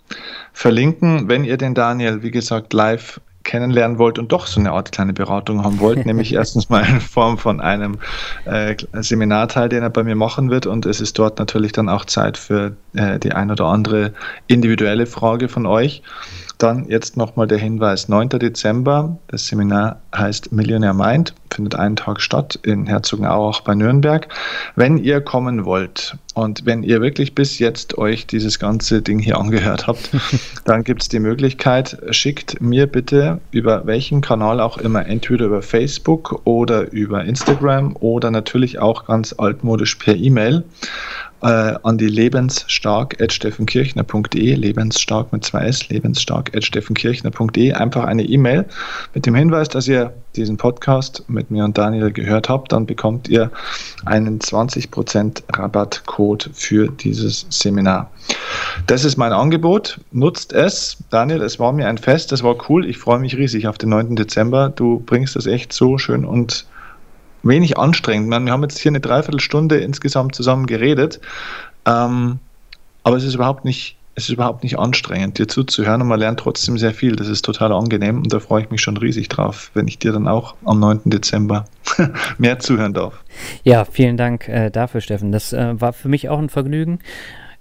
verlinken. 0.53 1.29
Wenn 1.29 1.45
ihr 1.45 1.57
den 1.57 1.75
Daniel, 1.75 2.23
wie 2.23 2.33
gesagt, 2.33 2.73
live 2.73 3.21
kennenlernen 3.45 3.99
wollt 3.99 4.19
und 4.19 4.33
doch 4.33 4.47
so 4.47 4.61
eine 4.61 4.73
Art 4.73 4.93
kleine 4.93 5.13
Beratung 5.13 5.65
haben 5.65 5.81
wollt, 5.81 6.07
nämlich 6.07 6.35
erstens 6.35 6.69
mal 6.69 6.85
in 6.85 7.01
Form 7.01 7.39
von 7.39 7.61
einem 7.61 7.99
äh, 8.45 8.77
Seminarteil, 8.93 9.69
den 9.69 9.83
er 9.83 9.91
bei 9.91 10.03
mir 10.03 10.17
machen 10.17 10.51
wird 10.51 10.67
und 10.67 10.87
es 10.87 11.01
ist 11.01 11.19
dort 11.19 11.39
natürlich 11.39 11.73
dann 11.73 11.89
auch 11.89 12.05
Zeit 12.05 12.37
für 12.37 12.77
äh, 12.95 13.19
die 13.19 13.33
ein 13.33 13.51
oder 13.51 13.67
andere 13.67 14.13
individuelle 14.47 15.07
Frage 15.07 15.49
von 15.49 15.67
euch. 15.67 16.03
Dann 16.61 16.91
jetzt 16.91 17.17
nochmal 17.17 17.47
der 17.47 17.57
Hinweis, 17.57 18.11
9. 18.11 18.29
Dezember, 18.29 19.17
das 19.29 19.47
Seminar 19.47 20.03
heißt 20.15 20.53
Millionaire 20.53 20.93
Mind, 20.93 21.35
findet 21.51 21.75
einen 21.75 21.97
Tag 21.97 22.21
statt 22.21 22.59
in 22.63 22.87
Herzogenaurach 22.87 23.63
bei 23.63 23.75
Nürnberg. 23.75 24.29
Wenn 24.77 24.99
ihr 24.99 25.23
kommen 25.23 25.65
wollt 25.65 26.19
und 26.35 26.67
wenn 26.67 26.83
ihr 26.83 27.01
wirklich 27.01 27.35
bis 27.35 27.59
jetzt 27.59 27.97
euch 27.97 28.27
dieses 28.27 28.59
ganze 28.59 29.01
Ding 29.01 29.21
hier 29.21 29.39
angehört 29.39 29.87
habt, 29.87 30.11
dann 30.67 30.85
gibt 30.85 31.01
es 31.01 31.09
die 31.09 31.19
Möglichkeit, 31.19 31.97
schickt 32.11 32.61
mir 32.61 32.87
bitte 32.87 33.41
über 33.53 33.87
welchen 33.87 34.21
Kanal 34.21 34.61
auch 34.61 34.77
immer, 34.77 35.07
entweder 35.07 35.47
über 35.47 35.63
Facebook 35.63 36.43
oder 36.45 36.93
über 36.93 37.25
Instagram 37.25 37.97
oder 38.01 38.31
natürlich 38.31 38.79
auch 38.79 39.07
ganz 39.07 39.35
altmodisch 39.39 39.95
per 39.95 40.15
E-Mail 40.15 40.65
äh, 41.43 41.75
an 41.83 41.99
die 41.99 42.09
lebensstark.steffenkirchner.de, 42.09 44.55
lebensstark 44.55 45.33
mit 45.33 45.45
zwei 45.45 45.67
S, 45.67 45.89
lebensstark.steffenkirchner.de, 45.89 47.73
einfach 47.73 48.05
eine 48.05 48.23
E-Mail 48.25 48.67
mit 49.15 49.27
dem 49.27 49.35
Hinweis, 49.35 49.69
dass 49.69 49.89
ihr 49.89 50.13
diesen 50.37 50.57
Podcast 50.57 51.25
mit 51.29 51.51
mir 51.51 51.65
und 51.65 51.77
Daniel 51.77 52.13
gehört 52.13 52.49
habt, 52.49 52.73
dann 52.73 52.87
bekommt 52.87 53.29
ihr 53.29 53.51
einen 54.05 54.39
20% 54.39 55.43
Rabattcode 55.53 56.51
für 56.53 56.89
dieses 56.89 57.47
Seminar. 57.51 58.11
Das 58.87 59.05
ist 59.05 59.17
mein 59.17 59.33
Angebot. 59.33 60.01
Nutzt 60.13 60.53
es. 60.53 60.99
Daniel, 61.11 61.43
es 61.43 61.59
war 61.59 61.73
mir 61.73 61.89
ein 61.89 61.99
Fest, 61.99 62.33
es 62.33 62.43
war 62.43 62.57
cool. 62.69 62.87
Ich 62.87 62.99
freue 62.99 63.19
mich 63.19 63.37
riesig 63.37 63.67
auf 63.67 63.79
den 63.79 63.89
9. 63.89 64.17
Dezember. 64.17 64.69
Du 64.69 65.01
bringst 65.01 65.37
das 65.37 65.47
echt 65.47 65.73
so 65.73 65.99
schön 65.99 66.25
und 66.25 66.67
wenig 67.43 67.79
anstrengend. 67.79 68.31
Wir 68.31 68.53
haben 68.53 68.63
jetzt 68.63 68.79
hier 68.79 68.91
eine 68.91 69.01
Dreiviertelstunde 69.01 69.79
insgesamt 69.79 70.35
zusammen 70.35 70.67
geredet, 70.67 71.21
ähm, 71.87 72.39
aber 73.03 73.17
es 73.17 73.25
ist 73.25 73.35
überhaupt 73.35 73.65
nicht 73.65 73.97
es 74.21 74.25
ist 74.25 74.35
überhaupt 74.35 74.65
nicht 74.65 74.79
anstrengend, 74.79 75.39
dir 75.39 75.49
zuzuhören 75.49 76.03
und 76.03 76.09
man 76.09 76.21
lernt 76.21 76.41
trotzdem 76.41 76.77
sehr 76.77 76.93
viel. 76.93 77.17
Das 77.17 77.29
ist 77.29 77.43
total 77.43 77.73
angenehm 77.73 78.19
und 78.19 78.33
da 78.33 78.41
freue 78.41 78.63
ich 78.63 78.71
mich 78.71 78.83
schon 78.83 78.97
riesig 78.97 79.29
drauf, 79.29 79.71
wenn 79.75 79.89
ich 79.89 79.99
dir 79.99 80.13
dann 80.13 80.29
auch 80.29 80.57
am 80.65 80.81
9. 80.81 81.03
Dezember 81.07 81.65
mehr 82.39 82.59
zuhören 82.59 82.93
darf. 82.93 83.15
Ja, 83.65 83.85
vielen 83.85 84.17
Dank 84.17 84.49
äh, 84.49 84.71
dafür, 84.71 85.01
Steffen. 85.01 85.33
Das 85.33 85.53
äh, 85.53 85.81
war 85.81 85.93
für 85.93 86.09
mich 86.09 86.29
auch 86.29 86.39
ein 86.39 86.49
Vergnügen. 86.49 86.99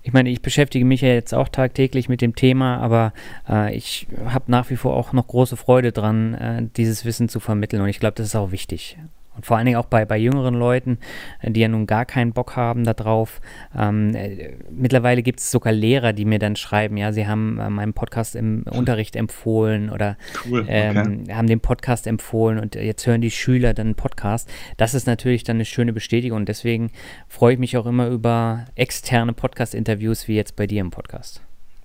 Ich 0.02 0.14
meine, 0.14 0.30
ich 0.30 0.42
beschäftige 0.42 0.86
mich 0.86 1.02
ja 1.02 1.10
jetzt 1.10 1.34
auch 1.34 1.50
tagtäglich 1.50 2.10
mit 2.10 2.22
dem 2.22 2.36
Thema, 2.36 2.78
aber 2.78 3.14
äh, 3.48 3.76
ich 3.76 4.08
habe 4.26 4.46
nach 4.48 4.70
wie 4.70 4.76
vor 4.76 4.96
auch 4.96 5.14
noch 5.14 5.28
große 5.28 5.56
Freude 5.56 5.92
dran, 5.92 6.34
äh, 6.34 6.68
dieses 6.76 7.06
Wissen 7.06 7.30
zu 7.30 7.40
vermitteln 7.40 7.82
und 7.82 7.90
ich 7.90 8.00
glaube, 8.00 8.16
das 8.16 8.28
ist 8.28 8.36
auch 8.36 8.52
wichtig. 8.52 8.98
Und 9.40 9.46
vor 9.46 9.56
allen 9.56 9.66
Dingen 9.66 9.78
auch 9.78 9.86
bei, 9.86 10.04
bei 10.04 10.18
jüngeren 10.18 10.54
Leuten, 10.54 10.98
äh, 11.40 11.50
die 11.50 11.62
ja 11.62 11.70
nun 11.70 11.88
gar 11.88 12.04
keinen 12.04 12.34
Bock 12.34 12.58
haben 12.58 12.84
darauf. 12.84 13.40
Ähm, 13.74 14.14
äh, 14.14 14.58
mittlerweile 14.70 15.24
gibt 15.24 15.40
es 15.40 15.50
sogar 15.50 15.72
Lehrer, 15.72 16.12
die 16.12 16.26
mir 16.26 16.40
dann 16.40 16.58
schreiben, 16.58 16.98
ja, 16.98 17.14
sie 17.14 17.26
haben 17.26 17.58
äh, 17.58 17.70
meinen 17.70 17.94
Podcast 17.94 18.36
im 18.36 18.64
Unterricht 18.70 19.16
empfohlen 19.16 19.90
oder 19.90 20.18
cool, 20.46 20.64
okay. 20.64 20.92
ähm, 20.94 21.24
haben 21.32 21.48
den 21.48 21.62
Podcast 21.62 22.06
empfohlen 22.06 22.60
und 22.60 22.76
jetzt 22.76 23.08
hören 23.08 23.22
die 23.22 23.32
Schüler 23.32 23.74
dann 23.74 23.88
einen 23.88 23.96
Podcast. 23.96 24.52
Das 24.76 24.94
ist 24.94 25.08
natürlich 25.08 25.46
dann 25.46 25.56
eine 25.56 25.66
schöne 25.66 25.94
Bestätigung 25.94 26.40
und 26.40 26.50
deswegen 26.50 26.92
freue 27.30 27.54
ich 27.54 27.60
mich 27.60 27.78
auch 27.78 27.86
immer 27.86 28.08
über 28.08 28.66
externe 28.76 29.32
Podcast-Interviews 29.32 30.28
wie 30.28 30.36
jetzt 30.36 30.58
bei 30.58 30.68
dir 30.68 30.82
im 30.82 30.92
Podcast. 30.92 31.42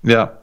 Ja, 0.06 0.38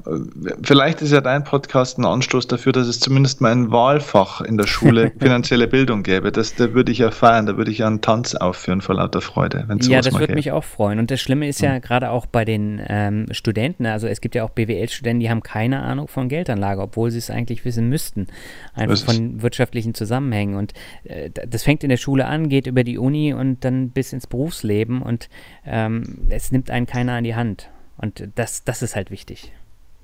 vielleicht 0.63 1.04
ist 1.04 1.12
ja 1.12 1.21
dein 1.21 1.43
Podcast 1.43 2.00
ein 2.00 2.06
Anstoß 2.06 2.47
dafür, 2.47 2.71
dass 2.71 2.88
es 2.88 3.00
zumindest 3.00 3.41
mal 3.41 3.52
ein 3.52 3.71
Wahlfach 3.71 4.41
in 4.41 4.58
der 4.58 4.65
Schule 4.65 5.12
finanzielle 5.19 5.67
Bildung 5.67 6.02
gäbe. 6.02 6.32
Das, 6.32 6.56
da 6.56 6.74
würde 6.74 6.91
ich 6.91 6.97
ja 6.97 7.12
feiern, 7.12 7.45
da 7.45 7.58
würde 7.58 7.69
ich 7.69 7.78
ja 7.78 7.88
einen 7.88 8.02
Tanz 8.02 8.34
aufführen 8.34 8.82
vor 8.82 8.95
lauter 8.95 9.21
Freude. 9.21 9.67
ja, 9.82 10.02
das 10.02 10.17
würde 10.17 10.34
mich 10.34 10.52
auch 10.52 10.63
freuen. 10.63 10.97
Und 10.97 11.12
das 11.12 11.21
Schlimme 11.21 11.47
ist 11.47 11.62
ja 11.62 11.76
mhm. 11.76 11.82
gerade 11.82 12.10
auch 12.10 12.26
bei 12.26 12.43
den 12.43 12.82
ähm, 12.88 13.28
Studenten, 13.30 13.86
also 13.86 14.08
es 14.08 14.19
gibt 14.19 14.34
ja 14.34 14.43
auch 14.43 14.50
BWL-Studenten, 14.50 15.19
die 15.19 15.30
haben 15.30 15.43
keine 15.43 15.84
Ahnung 15.84 16.08
von 16.08 16.28
Geldanlage, 16.28 16.82
obwohl 16.82 17.12
sie 17.12 17.19
es 17.19 17.30
eigentlich 17.30 17.63
wissen 17.63 17.88
müssten, 17.88 18.26
einfach 18.74 18.97
von 18.97 19.43
wirtschaftlichen 19.43 19.93
Zusammenhängen. 19.93 20.56
Und 20.56 20.74
äh, 21.04 21.30
das 21.30 21.62
fängt 21.62 21.84
in 21.84 21.89
der 21.91 21.97
Schule 21.97 22.26
an, 22.26 22.50
geht 22.50 22.65
über 22.65 22.84
die 22.84 22.97
Uni 22.97 23.36
und 23.36 23.63
dann 23.63 23.91
bis 23.91 24.12
ins 24.12 24.26
Berufsleben 24.26 25.04
und 25.04 25.30
ähm, 25.67 26.26
es 26.30 26.52
nimmt 26.52 26.71
einen 26.71 26.88
keiner 26.88 27.13
an 27.13 27.24
die 27.24 27.36
Hand. 27.36 27.69
Und 28.01 28.27
das, 28.35 28.63
das 28.63 28.81
ist 28.81 28.95
halt 28.95 29.11
wichtig. 29.11 29.51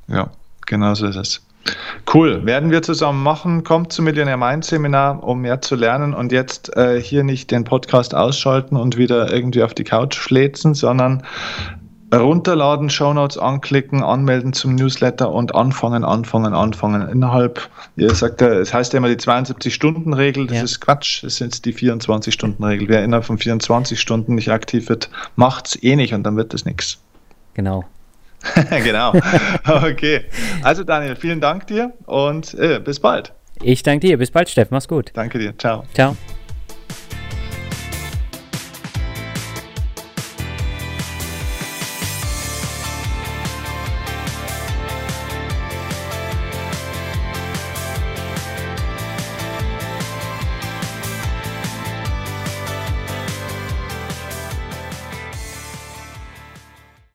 Ja, 0.08 0.32
genau 0.66 0.94
so 0.94 1.08
ist 1.08 1.16
es. 1.16 1.42
Cool, 2.14 2.46
werden 2.46 2.72
wir 2.72 2.82
zusammen 2.82 3.22
machen. 3.24 3.64
Kommt 3.64 3.92
zum 3.92 4.06
Millionär 4.06 4.38
Mind 4.38 4.64
Seminar, 4.64 5.22
um 5.24 5.42
mehr 5.42 5.62
zu 5.62 5.76
lernen 5.76 6.14
und 6.14 6.32
jetzt 6.32 6.76
äh, 6.78 7.02
hier 7.02 7.24
nicht 7.24 7.52
den 7.52 7.66
Podcast 7.66 8.16
ausschalten 8.16 8.78
und 8.78 8.98
wieder 8.98 9.34
irgendwie 9.34 9.64
auf 9.64 9.74
die 9.74 9.84
Couch 9.84 10.16
schlätzen, 10.16 10.74
sondern 10.74 11.24
runterladen, 12.16 12.90
Shownotes 12.90 13.38
anklicken, 13.38 14.02
anmelden 14.02 14.54
zum 14.54 14.76
Newsletter 14.76 15.30
und 15.30 15.56
anfangen, 15.56 16.06
anfangen, 16.06 16.54
anfangen. 16.54 17.08
Innerhalb, 17.10 17.70
ihr 17.98 18.14
sagt 18.16 18.40
ja, 18.40 18.48
es 18.48 18.74
heißt 18.74 18.94
ja 18.94 18.98
immer 18.98 19.10
die 19.10 19.18
72-Stunden-Regel, 19.18 20.48
das 20.48 20.58
ja. 20.58 20.64
ist 20.64 20.80
Quatsch, 20.80 21.24
das 21.24 21.36
sind 21.36 21.66
die 21.66 21.74
24-Stunden-Regel. 21.74 22.88
Wer 22.88 23.04
innerhalb 23.04 23.26
von 23.26 23.38
24 23.38 24.00
Stunden 24.00 24.36
nicht 24.36 24.52
aktiv 24.52 24.88
wird, 24.88 25.10
macht 25.36 25.68
es 25.68 25.84
eh 25.84 25.98
nicht 25.98 26.14
und 26.14 26.24
dann 26.24 26.38
wird 26.38 26.54
es 26.54 26.64
nichts. 26.64 27.00
Genau. 27.58 27.84
genau. 28.70 29.14
Okay. 29.66 30.26
Also 30.62 30.84
Daniel, 30.84 31.16
vielen 31.16 31.42
Dank 31.42 31.66
dir 31.68 31.92
und 32.06 32.54
äh, 32.54 32.80
bis 32.80 33.00
bald. 33.00 33.34
Ich 33.64 33.82
danke 33.82 34.08
dir. 34.08 34.18
Bis 34.18 34.30
bald, 34.30 34.48
Steff. 34.48 34.70
Mach's 34.70 34.88
gut. 34.88 35.10
Danke 35.16 35.40
dir. 35.40 35.58
Ciao. 35.58 35.84
Ciao. 35.94 36.16